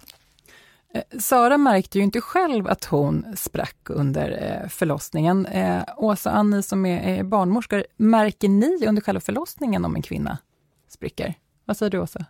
[0.94, 5.46] Eh, Sara märkte ju inte själv att hon sprack under eh, förlossningen.
[5.46, 10.38] Eh, Åsa och Annie som är barnmorskor, märker ni under själva förlossningen om en kvinna
[10.90, 11.34] spricker?
[11.66, 12.26] Vad säger du Åsa?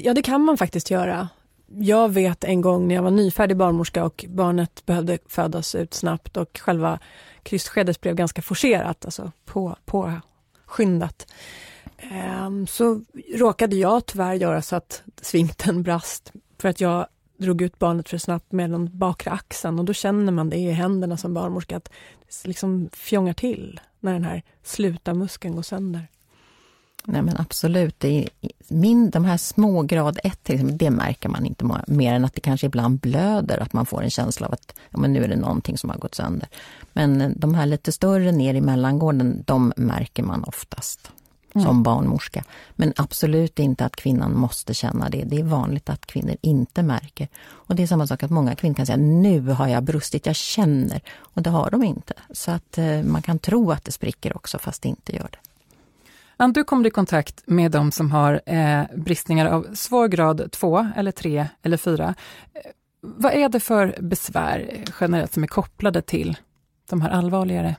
[0.00, 1.28] Ja, det kan man faktiskt göra
[1.78, 6.36] jag vet en gång när jag var nyfärdig barnmorska och barnet behövde födas ut snabbt
[6.36, 6.98] och själva
[7.42, 11.26] krystskedet blev ganska forcerat, alltså på, påskyndat.
[12.02, 13.00] Um, ehm, så
[13.34, 17.06] råkade jag tyvärr göra så att svinkten brast för att jag
[17.36, 20.70] drog ut barnet för snabbt med den bakre axeln och då känner man det i
[20.70, 21.90] händerna som barnmorska att
[22.26, 26.08] det liksom fjongar till när den här sluta muskeln går sönder.
[27.04, 28.00] Nej men absolut.
[28.00, 28.28] Det är,
[28.68, 32.66] min, de här små grad 1, det märker man inte mer än att det kanske
[32.66, 35.78] ibland blöder, att man får en känsla av att ja, men nu är det någonting
[35.78, 36.48] som har gått sönder.
[36.92, 41.12] Men de här lite större ner i mellangården, de märker man oftast
[41.54, 41.66] mm.
[41.66, 42.44] som barnmorska.
[42.70, 45.24] Men absolut inte att kvinnan måste känna det.
[45.24, 47.28] Det är vanligt att kvinnor inte märker.
[47.44, 50.36] Och det är samma sak att många kvinnor kan säga nu har jag brustit, jag
[50.36, 51.00] känner.
[51.14, 52.14] Och det har de inte.
[52.30, 55.51] Så att eh, man kan tro att det spricker också fast det inte gör det.
[56.36, 60.88] Ann, du kommer i kontakt med de som har eh, bristningar av svår grad 2
[60.96, 62.14] eller 3 eller 4.
[62.54, 62.60] Eh,
[63.00, 66.36] vad är det för besvär generellt som är kopplade till
[66.90, 67.76] de här allvarligare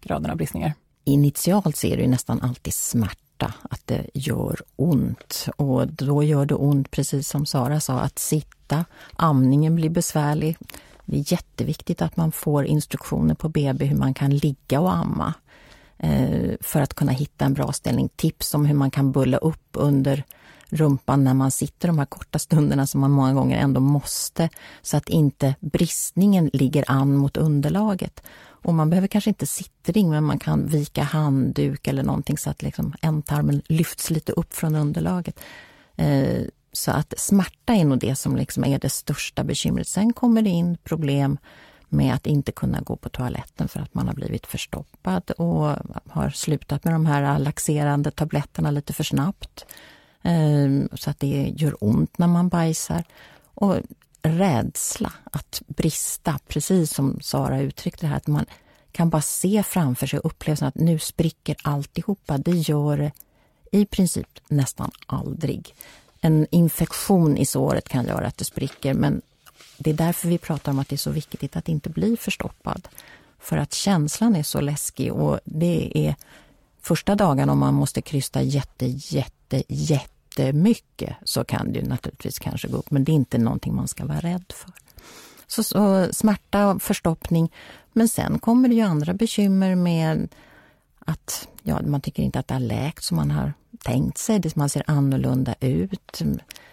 [0.00, 0.72] graderna av bristningar?
[1.04, 5.48] Initialt så är det nästan alltid smärta, att det gör ont.
[5.56, 8.84] Och då gör det ont, precis som Sara sa, att sitta.
[9.16, 10.56] Amningen blir besvärlig.
[11.04, 15.34] Det är jätteviktigt att man får instruktioner på BB hur man kan ligga och amma.
[16.02, 18.08] Eh, för att kunna hitta en bra ställning.
[18.16, 20.24] Tips om hur man kan bulla upp under
[20.68, 24.48] rumpan när man sitter de här korta stunderna som man många gånger ändå måste,
[24.82, 28.22] så att inte bristningen ligger an mot underlaget.
[28.42, 32.62] Och man behöver kanske inte sittring, men man kan vika handduk eller någonting så att
[32.62, 35.40] liksom ändtarmen lyfts lite upp från underlaget.
[35.96, 39.88] Eh, så att smärta är nog det som liksom är det största bekymret.
[39.88, 41.38] Sen kommer det in problem
[41.92, 45.76] med att inte kunna gå på toaletten för att man har blivit förstoppad och
[46.08, 49.66] har slutat med de här laxerande tabletterna lite för snabbt.
[50.22, 53.04] Ehm, så att det gör ont när man bajsar.
[53.54, 53.76] Och
[54.22, 58.46] rädsla att brista, precis som Sara uttryckte det här, att man
[58.92, 62.38] kan bara se framför sig upplevelsen att nu spricker alltihopa.
[62.38, 63.12] Det gör det
[63.72, 65.74] i princip nästan aldrig.
[66.20, 69.22] En infektion i såret kan göra att det spricker men
[69.82, 72.88] det är därför vi pratar om att det är så viktigt att inte bli förstoppad.
[73.38, 76.14] För att känslan är så läskig och det är
[76.80, 82.76] första dagen om man måste krysta jätte, jätte, jättemycket så kan det naturligtvis kanske gå
[82.76, 84.72] upp, men det är inte någonting man ska vara rädd för.
[85.46, 87.52] Så, så smärta och förstoppning.
[87.92, 90.28] Men sen kommer det ju andra bekymmer med
[90.98, 94.38] att ja, man tycker inte att det har läkt som man har tänkt sig.
[94.38, 96.22] Det, man ser annorlunda ut.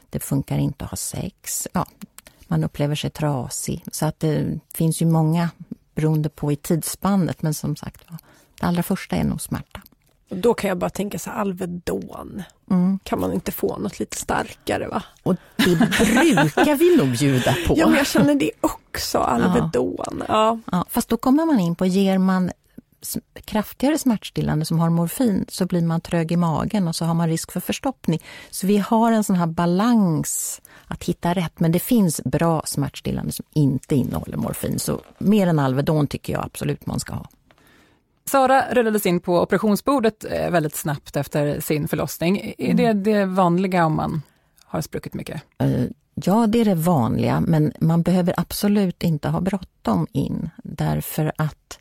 [0.09, 1.67] Det funkar inte att ha sex.
[1.73, 1.85] Ja,
[2.49, 3.83] man upplever sig trasig.
[3.91, 5.49] Så att det finns ju många
[5.95, 7.41] beroende på i tidsspannet.
[7.41, 8.01] Men som sagt
[8.59, 9.81] det allra första är nog smärta.
[10.29, 12.43] Då kan jag bara tänka så Alvedon.
[12.71, 12.99] Mm.
[13.03, 15.03] Kan man inte få något lite starkare va?
[15.23, 17.73] Och det brukar vi nog bjuda på.
[17.77, 19.95] Ja, men jag känner det också, Alvedon.
[20.07, 20.25] Ja.
[20.27, 20.59] Ja.
[20.71, 20.85] ja.
[20.89, 22.51] Fast då kommer man in på, ger man
[23.45, 27.27] kraftigare smärtstillande som har morfin så blir man trög i magen och så har man
[27.27, 28.19] risk för förstoppning.
[28.49, 31.59] Så vi har en sån här balans att hitta rätt.
[31.59, 34.79] Men det finns bra smärtstillande som inte innehåller morfin.
[34.79, 37.29] Så mer än Alvedon tycker jag absolut man ska ha.
[38.25, 42.53] Sara rullades in på operationsbordet eh, väldigt snabbt efter sin förlossning.
[42.57, 43.03] Är det mm.
[43.03, 44.21] det vanliga om man
[44.65, 45.41] har spruckit mycket?
[45.63, 45.85] Uh,
[46.25, 51.79] Ja, det är det vanliga, men man behöver absolut inte ha bråttom in därför att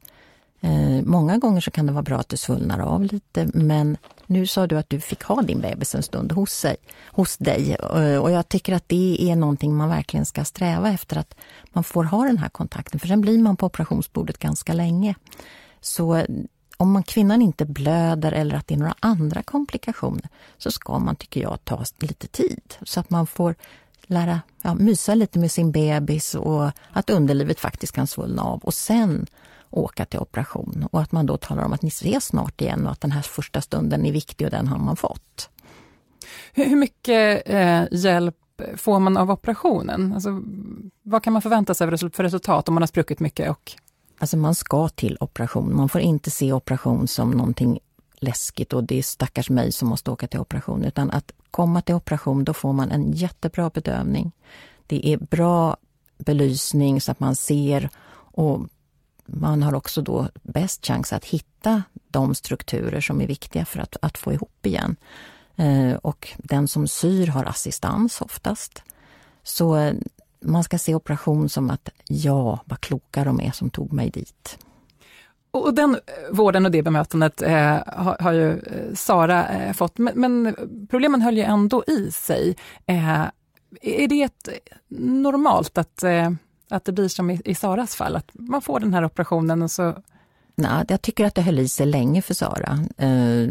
[0.60, 4.46] eh, många gånger så kan det vara bra att du svullnar av lite, men nu
[4.46, 8.16] sa du att du fick ha din bebis en stund hos, sig, hos dig eh,
[8.16, 11.34] och jag tycker att det är någonting man verkligen ska sträva efter, att
[11.72, 15.14] man får ha den här kontakten, för sen blir man på operationsbordet ganska länge.
[15.80, 16.26] Så eh,
[16.76, 21.16] om man, kvinnan inte blöder eller att det är några andra komplikationer så ska man,
[21.16, 23.54] tycker jag, ta lite tid så att man får
[24.06, 28.74] lära, ja, mysa lite med sin bebis och att underlivet faktiskt kan svullna av och
[28.74, 29.26] sen
[29.70, 32.92] åka till operation och att man då talar om att ni ses snart igen och
[32.92, 35.50] att den här första stunden är viktig och den har man fått.
[36.52, 38.36] Hur mycket eh, hjälp
[38.76, 40.12] får man av operationen?
[40.12, 40.42] Alltså,
[41.02, 43.74] vad kan man förvänta sig för resultat om man har spruckit mycket och
[44.20, 45.76] Alltså man ska till operation.
[45.76, 47.78] Man får inte se operation som någonting
[48.20, 50.84] läskigt och det är stackars mig som måste åka till operation.
[50.84, 54.32] Utan att komma till operation, då får man en jättebra bedövning.
[54.86, 55.76] Det är bra
[56.18, 58.60] belysning så att man ser och
[59.32, 63.96] man har också då bäst chans att hitta de strukturer som är viktiga för att,
[64.02, 64.96] att få ihop igen.
[65.56, 68.82] Eh, och den som syr har assistans oftast.
[69.42, 69.94] Så eh,
[70.40, 74.58] man ska se operation som att ja, vad kloka de är som tog mig dit.
[75.50, 78.60] Och den eh, vården och det bemötandet eh, har, har, ju
[78.94, 80.56] Sara eh, fått, men, men,
[80.90, 82.56] problemen höll ju ändå i sig.
[82.86, 83.24] Eh,
[83.82, 84.48] är det ett,
[84.88, 86.30] normalt att, eh,
[86.70, 89.70] att det blir som i, i Saras fall, att man får den här operationen och
[89.70, 89.94] så...
[90.54, 92.78] Nej, jag tycker att det höll i sig länge för Sara.
[92.96, 93.48] Eh,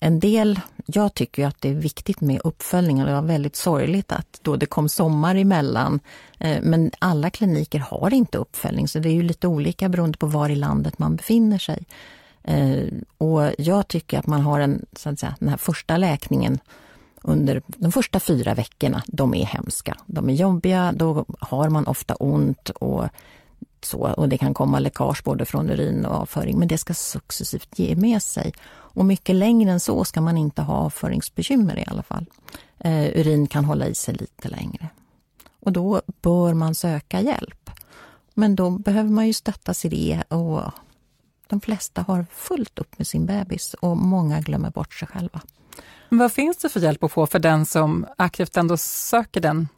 [0.00, 4.12] en del, jag tycker att det är viktigt med uppföljning och det var väldigt sorgligt
[4.12, 6.00] att då det kom sommar emellan.
[6.38, 10.26] Eh, men alla kliniker har inte uppföljning så det är ju lite olika beroende på
[10.26, 11.84] var i landet man befinner sig.
[12.44, 12.84] Eh,
[13.18, 16.58] och jag tycker att man har en, så att säga, den här första läkningen
[17.22, 19.96] under de första fyra veckorna, de är hemska.
[20.06, 23.08] De är jobbiga, då har man ofta ont och
[23.82, 27.78] så, och det kan komma läckage både från urin och avföring, men det ska successivt
[27.78, 28.52] ge med sig.
[28.68, 32.26] Och mycket längre än så ska man inte ha avföringsbekymmer i alla fall.
[32.78, 34.88] Eh, urin kan hålla i sig lite längre.
[35.60, 37.70] Och då bör man söka hjälp.
[38.34, 40.62] Men då behöver man ju stöttas i det och
[41.46, 45.40] de flesta har fullt upp med sin bebis och många glömmer bort sig själva
[46.08, 49.68] vad finns det för hjälp att få för den som aktivt ändå söker den?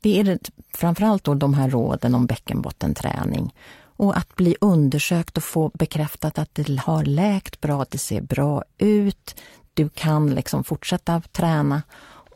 [0.00, 0.38] Det är
[0.74, 3.54] framförallt då de här råden om bäckenbottenträning
[3.96, 8.64] och att bli undersökt och få bekräftat att det har läkt bra, det ser bra
[8.78, 9.40] ut,
[9.74, 11.82] du kan liksom fortsätta träna.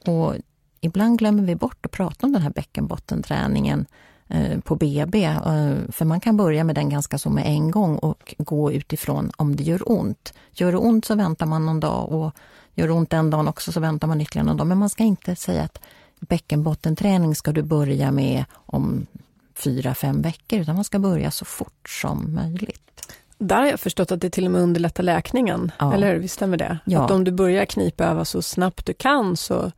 [0.06, 0.34] Och
[0.80, 3.86] ibland glömmer vi bort att prata om den här bäckenbottenträningen
[4.28, 7.96] eh, på BB, eh, för man kan börja med den ganska så med en gång
[7.96, 10.34] och gå utifrån om det gör ont.
[10.52, 12.34] Gör det ont så väntar man någon dag och
[12.78, 14.66] gör ont den dagen också så väntar man ytterligare någon dag.
[14.66, 15.78] Men man ska inte säga att
[16.20, 19.06] bäckenbottenträning ska du börja med om
[19.54, 23.12] fyra, fem veckor, utan man ska börja så fort som möjligt.
[23.38, 25.94] Där har jag förstått att det till och med underlättar läkningen, ja.
[25.94, 26.20] eller hur?
[26.20, 26.78] Visst stämmer det?
[26.84, 27.04] Ja.
[27.04, 29.72] Att om du börjar knipöva så snabbt du kan så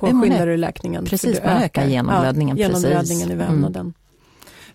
[0.00, 1.04] påskyndar du läkningen.
[1.04, 2.56] Precis, man ökar genomblödningen.
[2.56, 3.80] Ja, genomblödningen i vävnaden.
[3.80, 3.94] Mm.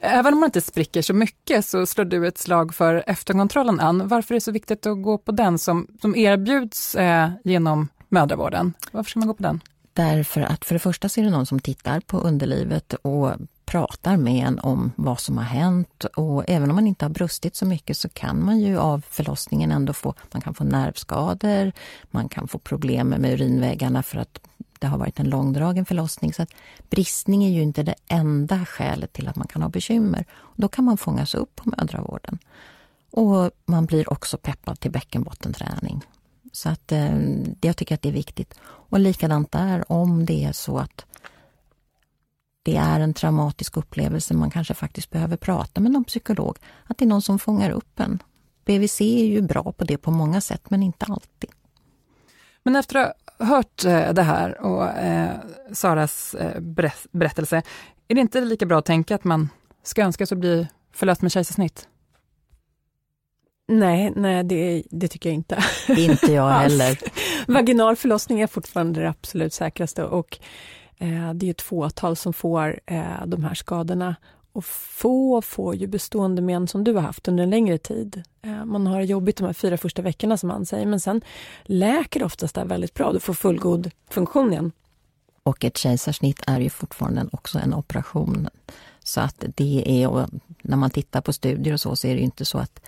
[0.02, 4.08] Även om man inte spricker så mycket så slår du ett slag för efterkontrollen, Ann.
[4.08, 8.74] Varför är det så viktigt att gå på den som, som erbjuds eh, genom mödravården?
[8.92, 9.62] Varför ska man gå på den?
[9.94, 13.32] Därför att för det första så är det någon som tittar på underlivet och
[13.70, 17.56] pratar med en om vad som har hänt och även om man inte har brustit
[17.56, 21.72] så mycket så kan man ju av förlossningen ändå få, man kan få nervskador,
[22.12, 24.40] man kan få problem med urinvägarna för att
[24.80, 26.34] det har varit en långdragen förlossning.
[26.34, 26.54] Så att
[26.90, 30.26] bristning är ju inte det enda skälet till att man kan ha bekymmer.
[30.56, 32.40] Då kan man fångas upp på mödravården.
[33.12, 36.02] Och man blir också peppad till bäckenbottenträning.
[36.52, 37.20] Så att eh,
[37.62, 38.54] jag tycker att det är viktigt.
[38.62, 41.06] Och likadant där, om det är så att
[42.63, 47.06] det är en traumatisk upplevelse, man kanske faktiskt behöver prata med någon psykolog, att det
[47.06, 48.24] är någon som fångar upp en.
[48.65, 51.50] BVC är ju bra på det på många sätt, men inte alltid.
[52.63, 55.36] Men efter att ha hört eh, det här och eh,
[55.72, 56.62] Saras eh,
[57.12, 57.62] berättelse,
[58.08, 59.50] är det inte lika bra att tänka att man
[59.84, 61.88] ska önska sig att bli förlöst med kejsarsnitt?
[63.67, 65.63] Nej, nej det, det, tycker jag inte.
[65.88, 67.00] Inte jag heller.
[67.48, 70.40] Vaginal förlossning är fortfarande det absolut säkraste och
[71.00, 74.15] Eh, det är ett fåtal som får eh, de här skadorna.
[74.52, 78.23] Och få får ju bestående men som du har haft under en längre tid.
[78.41, 81.21] Eh, man har jobbigt de här fyra första veckorna som han säger, men sen
[81.63, 83.13] läker oftast det väldigt bra.
[83.13, 84.71] Du får fullgod funktion igen.
[85.43, 88.50] Och ett kejsarsnitt är ju fortfarande också en operation.
[89.04, 90.29] Så att det är, och
[90.62, 92.81] när man tittar på studier och så, så är det inte så att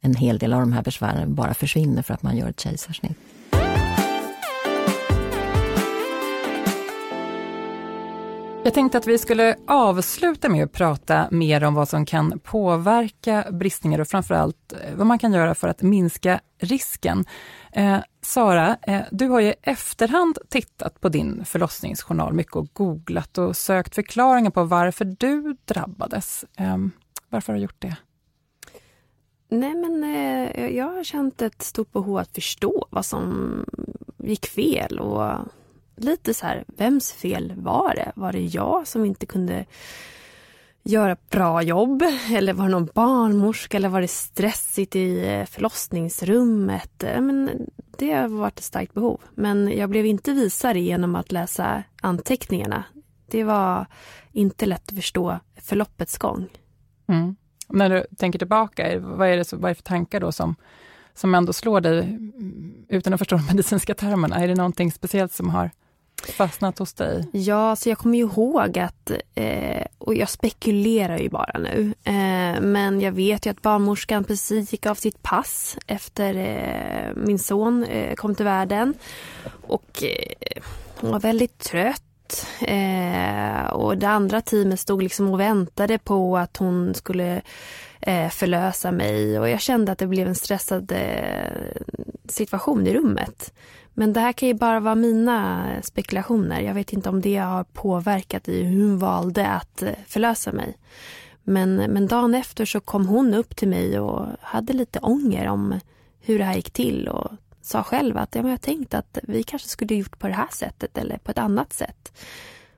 [0.00, 3.18] en hel del av de här besvären bara försvinner för att man gör ett kejsarsnitt.
[8.66, 13.44] Jag tänkte att vi skulle avsluta med att prata mer om vad som kan påverka
[13.52, 17.24] bristningar och framförallt eh, vad man kan göra för att minska risken.
[17.72, 23.38] Eh, Sara, eh, du har ju i efterhand tittat på din förlossningsjournal mycket och googlat
[23.38, 26.44] och sökt förklaringar på varför du drabbades.
[26.56, 26.76] Eh,
[27.28, 27.96] varför har du gjort det?
[29.48, 33.64] Nej men eh, jag har känt ett stort behov att förstå vad som
[34.18, 35.32] gick fel och
[35.96, 38.12] lite så här, vems fel var det?
[38.16, 39.64] Var det jag som inte kunde
[40.82, 42.02] göra ett bra jobb?
[42.30, 43.76] Eller var det någon barnmorska?
[43.76, 47.02] Eller var det stressigt i eh, förlossningsrummet?
[47.02, 47.50] Eh, men
[47.98, 49.20] det har varit ett starkt behov.
[49.34, 52.84] Men jag blev inte visare genom att läsa anteckningarna.
[53.26, 53.86] Det var
[54.32, 56.48] inte lätt att förstå förloppets gång.
[57.06, 57.36] Mm.
[57.68, 60.54] När du tänker tillbaka, vad är det, vad är det för tankar då som,
[61.14, 64.36] som ändå slår dig, mm, utan att förstå de medicinska termerna?
[64.36, 65.70] Är det någonting speciellt som har
[66.22, 67.28] fastnat hos dig?
[67.32, 73.00] Ja, så jag kommer ihåg att, eh, och jag spekulerar ju bara nu, eh, men
[73.00, 78.14] jag vet ju att barnmorskan precis gick av sitt pass efter eh, min son eh,
[78.14, 78.94] kom till världen.
[79.66, 80.62] Och eh,
[81.00, 82.02] hon var väldigt trött.
[82.60, 87.42] Eh, och det andra teamet stod liksom och väntade på att hon skulle
[88.00, 91.82] Eh, förlösa mig och jag kände att det blev en stressad eh,
[92.28, 93.52] situation i rummet.
[93.94, 96.60] Men det här kan ju bara vara mina spekulationer.
[96.60, 100.76] Jag vet inte om det har påverkat i hur hon valde att eh, förlösa mig.
[101.42, 105.80] Men, men dagen efter så kom hon upp till mig och hade lite ånger om
[106.20, 107.30] hur det här gick till och
[107.62, 110.48] sa själv att ja, men jag tänkte att vi kanske skulle gjort på det här
[110.52, 112.12] sättet eller på ett annat sätt.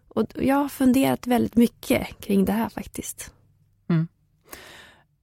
[0.08, 3.32] Och jag har funderat väldigt mycket kring det här faktiskt.
[3.90, 4.08] Mm.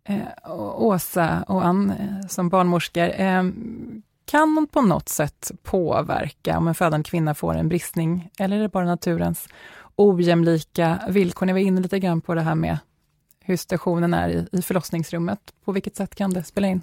[0.07, 3.43] Eh, Åsa och Ann eh, som barnmorskor, eh,
[4.25, 8.61] kan de på något sätt påverka om en födande kvinna får en bristning, eller är
[8.61, 9.47] det bara naturens
[9.95, 11.45] ojämlika villkor?
[11.45, 12.77] Ni var inne lite grann på det här med
[13.39, 15.39] hur situationen är i, i förlossningsrummet.
[15.65, 16.81] På vilket sätt kan det spela in?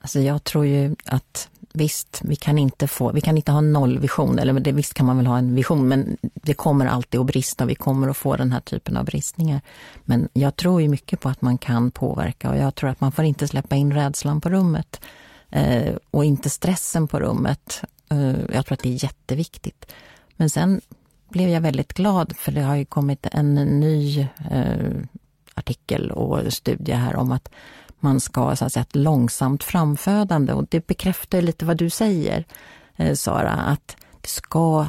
[0.00, 4.38] Alltså jag tror ju att visst, vi kan inte få, vi kan inte ha nollvision,
[4.38, 7.64] eller det, visst kan man väl ha en vision, men det kommer alltid att brista
[7.64, 9.60] och vi kommer att få den här typen av bristningar.
[10.04, 13.12] Men jag tror ju mycket på att man kan påverka och jag tror att man
[13.12, 15.00] får inte släppa in rädslan på rummet
[15.50, 17.82] eh, och inte stressen på rummet.
[18.10, 19.92] Eh, jag tror att det är jätteviktigt.
[20.36, 20.80] Men sen
[21.28, 24.90] blev jag väldigt glad för det har ju kommit en ny eh,
[25.54, 27.48] artikel och studie här om att
[28.02, 32.44] man ska så att säga, ett långsamt framfödande och det bekräftar lite vad du säger
[32.96, 34.86] eh, Sara, att det ska,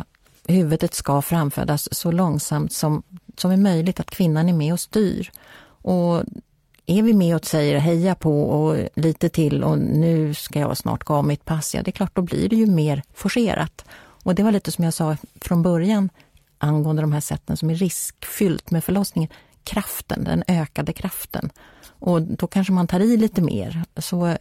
[0.47, 3.03] huvudet ska framfödas så långsamt som,
[3.37, 5.31] som är möjligt, att kvinnan är med och styr.
[5.83, 6.23] Och
[6.85, 11.03] är vi med och säger heja på och lite till och nu ska jag snart
[11.03, 13.85] gå av mitt pass, ja det är klart då blir det ju mer forcerat.
[14.23, 16.09] Och det var lite som jag sa från början
[16.57, 19.31] angående de här sätten som är riskfyllt med förlossningen.
[19.63, 21.49] Kraften, den ökade kraften.
[22.01, 23.83] Och då kanske man tar i lite mer.
[23.97, 24.37] Så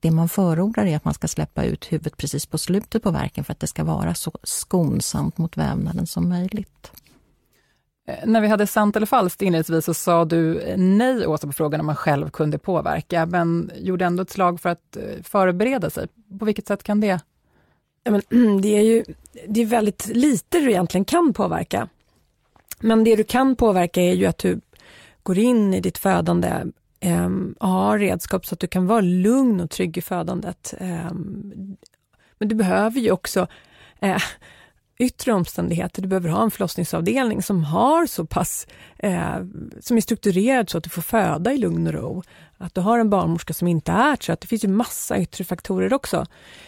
[0.00, 3.44] det man förordar är att man ska släppa ut huvudet precis på slutet på verken
[3.44, 6.92] för att det ska vara så skonsamt mot vävnaden som möjligt.
[8.08, 11.80] Eh, när vi hade sant eller falskt inledningsvis så sa du nej Åsa på frågan
[11.80, 16.08] om man själv kunde påverka, men gjorde ändå ett slag för att eh, förbereda sig.
[16.38, 17.20] På vilket sätt kan det?
[18.04, 19.04] Ja, men, det är ju
[19.48, 21.88] det är väldigt lite du egentligen kan påverka.
[22.80, 24.60] Men det du kan påverka är ju att du
[25.28, 26.64] går in i ditt födande
[27.00, 30.74] eh, har redskap så att du kan vara lugn och trygg i födandet.
[30.80, 31.12] Eh,
[32.38, 33.46] men du behöver ju också
[34.00, 34.22] eh,
[34.98, 36.02] yttre omständigheter.
[36.02, 38.66] Du behöver ha en förlossningsavdelning som har så pass,
[38.98, 39.36] eh,
[39.80, 42.22] som är strukturerad så att du får föda i lugn och ro.
[42.60, 45.44] Att du har en barnmorska som inte är så att det finns ju massa yttre
[45.44, 46.26] faktorer också.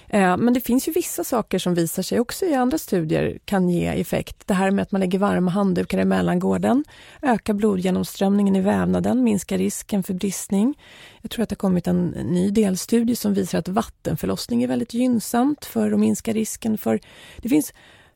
[0.09, 3.69] Eh, men det finns ju vissa saker som visar sig också i andra studier kan
[3.69, 4.47] ge effekt.
[4.47, 6.85] Det här med att man lägger varma handdukar i mellangården,
[7.23, 10.79] ökar blodgenomströmningen i vävnaden, minskar risken för bristning.
[11.23, 14.95] Jag tror att det har kommit en ny delstudie som visar att vattenförlossning är väldigt
[14.95, 17.01] gynnsamt för att minska risken för...
[17.37, 17.73] Det finns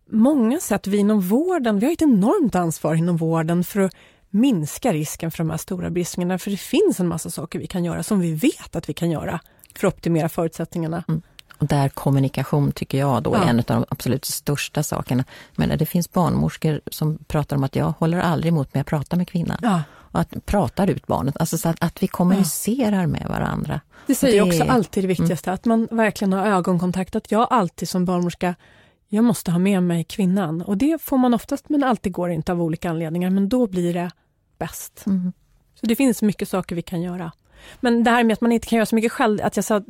[0.07, 3.92] många sätt vi inom vården, vi har ett enormt ansvar inom vården för att
[4.30, 6.38] minska risken för de här stora bristningarna.
[6.38, 9.11] För det finns en massa saker vi kan göra som vi vet att vi kan
[9.11, 9.40] göra
[9.76, 11.05] för att optimera förutsättningarna.
[11.09, 11.22] Mm.
[11.59, 13.48] Och där kommunikation tycker jag då är ja.
[13.48, 15.24] en av de absolut största sakerna.
[15.57, 19.16] Men det finns barnmorskor som pratar om att jag håller aldrig emot men jag pratar
[19.16, 19.59] med kvinnan.
[19.62, 19.82] Ja.
[19.92, 23.07] Och att pratar ut barnet, alltså så att, att vi kommunicerar ja.
[23.07, 23.80] med varandra.
[24.07, 24.50] Det säger det...
[24.50, 25.55] också alltid det viktigaste, mm.
[25.55, 27.16] att man verkligen har ögonkontakt.
[27.16, 28.55] Att jag alltid som barnmorska
[29.15, 30.62] jag måste ha med mig kvinnan.
[30.62, 33.31] Och det får man oftast, men alltid går det inte av olika anledningar.
[33.31, 34.11] Men då blir det
[34.59, 35.05] bäst.
[35.07, 35.33] Mm.
[35.75, 37.33] Så det finns mycket saker vi kan göra.
[37.81, 39.83] Men det här med att man inte kan göra så mycket själv, att jag sa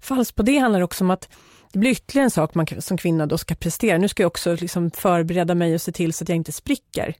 [0.00, 1.28] falskt på det handlar också om att
[1.72, 3.98] det blir ytterligare en sak man som kvinna då ska prestera.
[3.98, 7.14] Nu ska jag också liksom förbereda mig och se till så att jag inte spricker.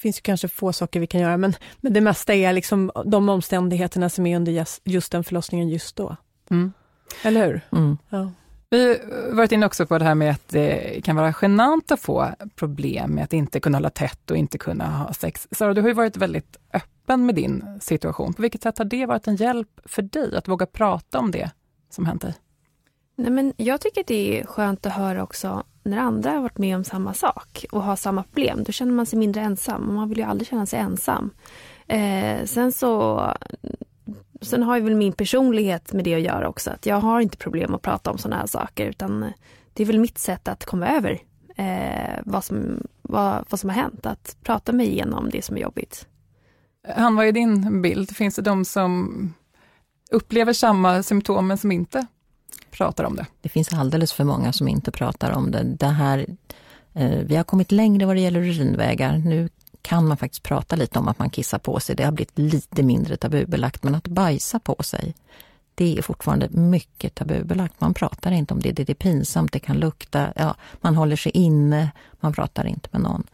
[0.00, 3.28] finns ju kanske få saker vi kan göra, men, men det mesta är liksom de
[3.28, 6.16] omständigheterna som är under just, just den förlossningen just då.
[6.50, 6.72] Mm.
[7.22, 7.60] Eller hur?
[7.72, 7.98] Mm.
[8.08, 8.30] Ja.
[8.72, 12.00] Vi har varit inne också på det här med att det kan vara genant att
[12.00, 15.48] få problem med att inte kunna hålla tätt och inte kunna ha sex.
[15.50, 18.34] Sara, du har ju varit väldigt öppen med din situation.
[18.34, 21.50] På vilket sätt har det varit en hjälp för dig att våga prata om det
[21.90, 22.34] som hänt dig?
[23.16, 26.76] Nej, men jag tycker det är skönt att höra också när andra har varit med
[26.76, 28.64] om samma sak och har samma problem.
[28.64, 31.30] Då känner man sig mindre ensam och man vill ju aldrig känna sig ensam.
[31.86, 33.20] Eh, sen så
[34.40, 36.70] Sen har ju väl min personlighet med det att göra också.
[36.70, 39.32] Att jag har inte problem att prata om sådana här saker utan
[39.72, 41.22] det är väl mitt sätt att komma över
[41.56, 44.06] eh, vad, som, vad, vad som har hänt.
[44.06, 46.06] Att prata mig igenom det som är jobbigt.
[46.88, 48.16] Han, vad är din bild?
[48.16, 49.34] Finns det de som
[50.10, 52.06] upplever samma symptom men som inte
[52.70, 53.26] pratar om det?
[53.40, 55.62] Det finns alldeles för många som inte pratar om det.
[55.62, 56.26] det här,
[56.94, 59.18] eh, vi har kommit längre vad det gäller urinvägar.
[59.18, 59.48] Nu
[59.82, 61.96] kan man faktiskt prata lite om att man kissar på sig.
[61.96, 65.14] Det har blivit lite mindre tabubelagt, men att bajsa på sig,
[65.74, 67.80] det är fortfarande mycket tabubelagt.
[67.80, 71.32] Man pratar inte om det, det är pinsamt, det kan lukta, ja, man håller sig
[71.32, 73.26] inne, man pratar inte med någon.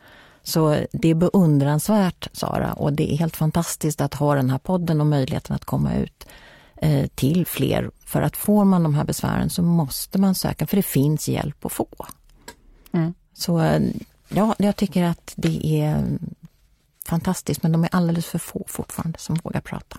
[0.42, 5.00] Så det är beundransvärt, Sara, och det är helt fantastiskt att ha den här podden
[5.00, 6.26] och möjligheten att komma ut
[6.76, 7.90] eh, till fler.
[8.04, 11.64] För att får man de här besvären så måste man söka, för det finns hjälp
[11.64, 11.88] att få.
[12.92, 13.14] Mm.
[13.34, 13.82] Så eh,
[14.28, 16.04] ja, jag tycker att det är
[17.06, 19.96] fantastiskt, men de är alldeles för få fortfarande som vågar prata.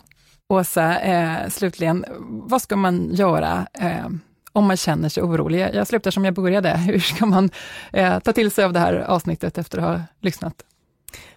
[0.50, 4.08] Åsa, eh, slutligen, vad ska man göra eh,
[4.54, 5.70] om man känner sig orolig?
[5.74, 6.70] Jag slutar som jag började.
[6.78, 7.50] Hur ska man
[7.94, 10.64] eh, ta till sig av det här avsnittet efter att ha lyssnat?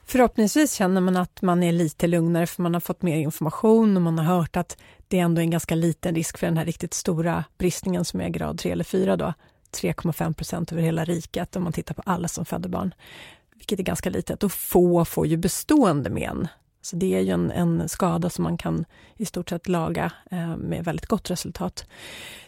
[0.05, 4.03] Förhoppningsvis känner man att man är lite lugnare för man har fått mer information och
[4.03, 4.77] man har hört att
[5.09, 8.29] det är ändå en ganska liten risk för den här riktigt stora bristningen som är
[8.29, 9.35] grad 3 eller 4 då.
[9.73, 12.95] 3,5 procent över hela riket om man tittar på alla som föder barn,
[13.61, 14.43] vilket är ganska litet.
[14.43, 16.49] Och få får ju bestående men.
[16.83, 18.85] Så det är ju en, en skada som man kan
[19.17, 21.87] i stort sett laga eh, med väldigt gott resultat.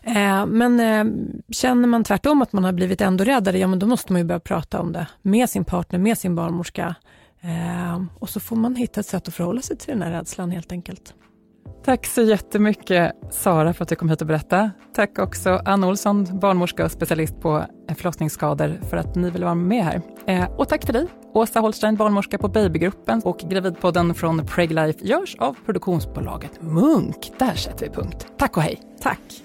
[0.02, 1.04] Eh, men eh,
[1.50, 4.26] känner man tvärtom att man har blivit ändå räddare, ja men då måste man ju
[4.26, 6.94] börja prata om det med sin partner, med sin barnmorska.
[7.40, 10.50] Eh, och så får man hitta ett sätt att förhålla sig till den här rädslan
[10.50, 11.14] helt enkelt.
[11.84, 14.70] Tack så jättemycket Sara för att du kom hit och berättade.
[14.94, 19.54] Tack också Ann Olsson, barnmorska och specialist på eh, förlossningsskador för att ni ville vara
[19.54, 20.00] med här.
[20.26, 25.36] Eh, och tack till dig, Åsa Holstein, barnmorska på Babygruppen och Gravidpodden från Preglife görs
[25.38, 27.32] av produktionsbolaget Munk.
[27.38, 28.26] Där sätter vi punkt.
[28.38, 28.80] Tack och hej.
[29.00, 29.42] Tack.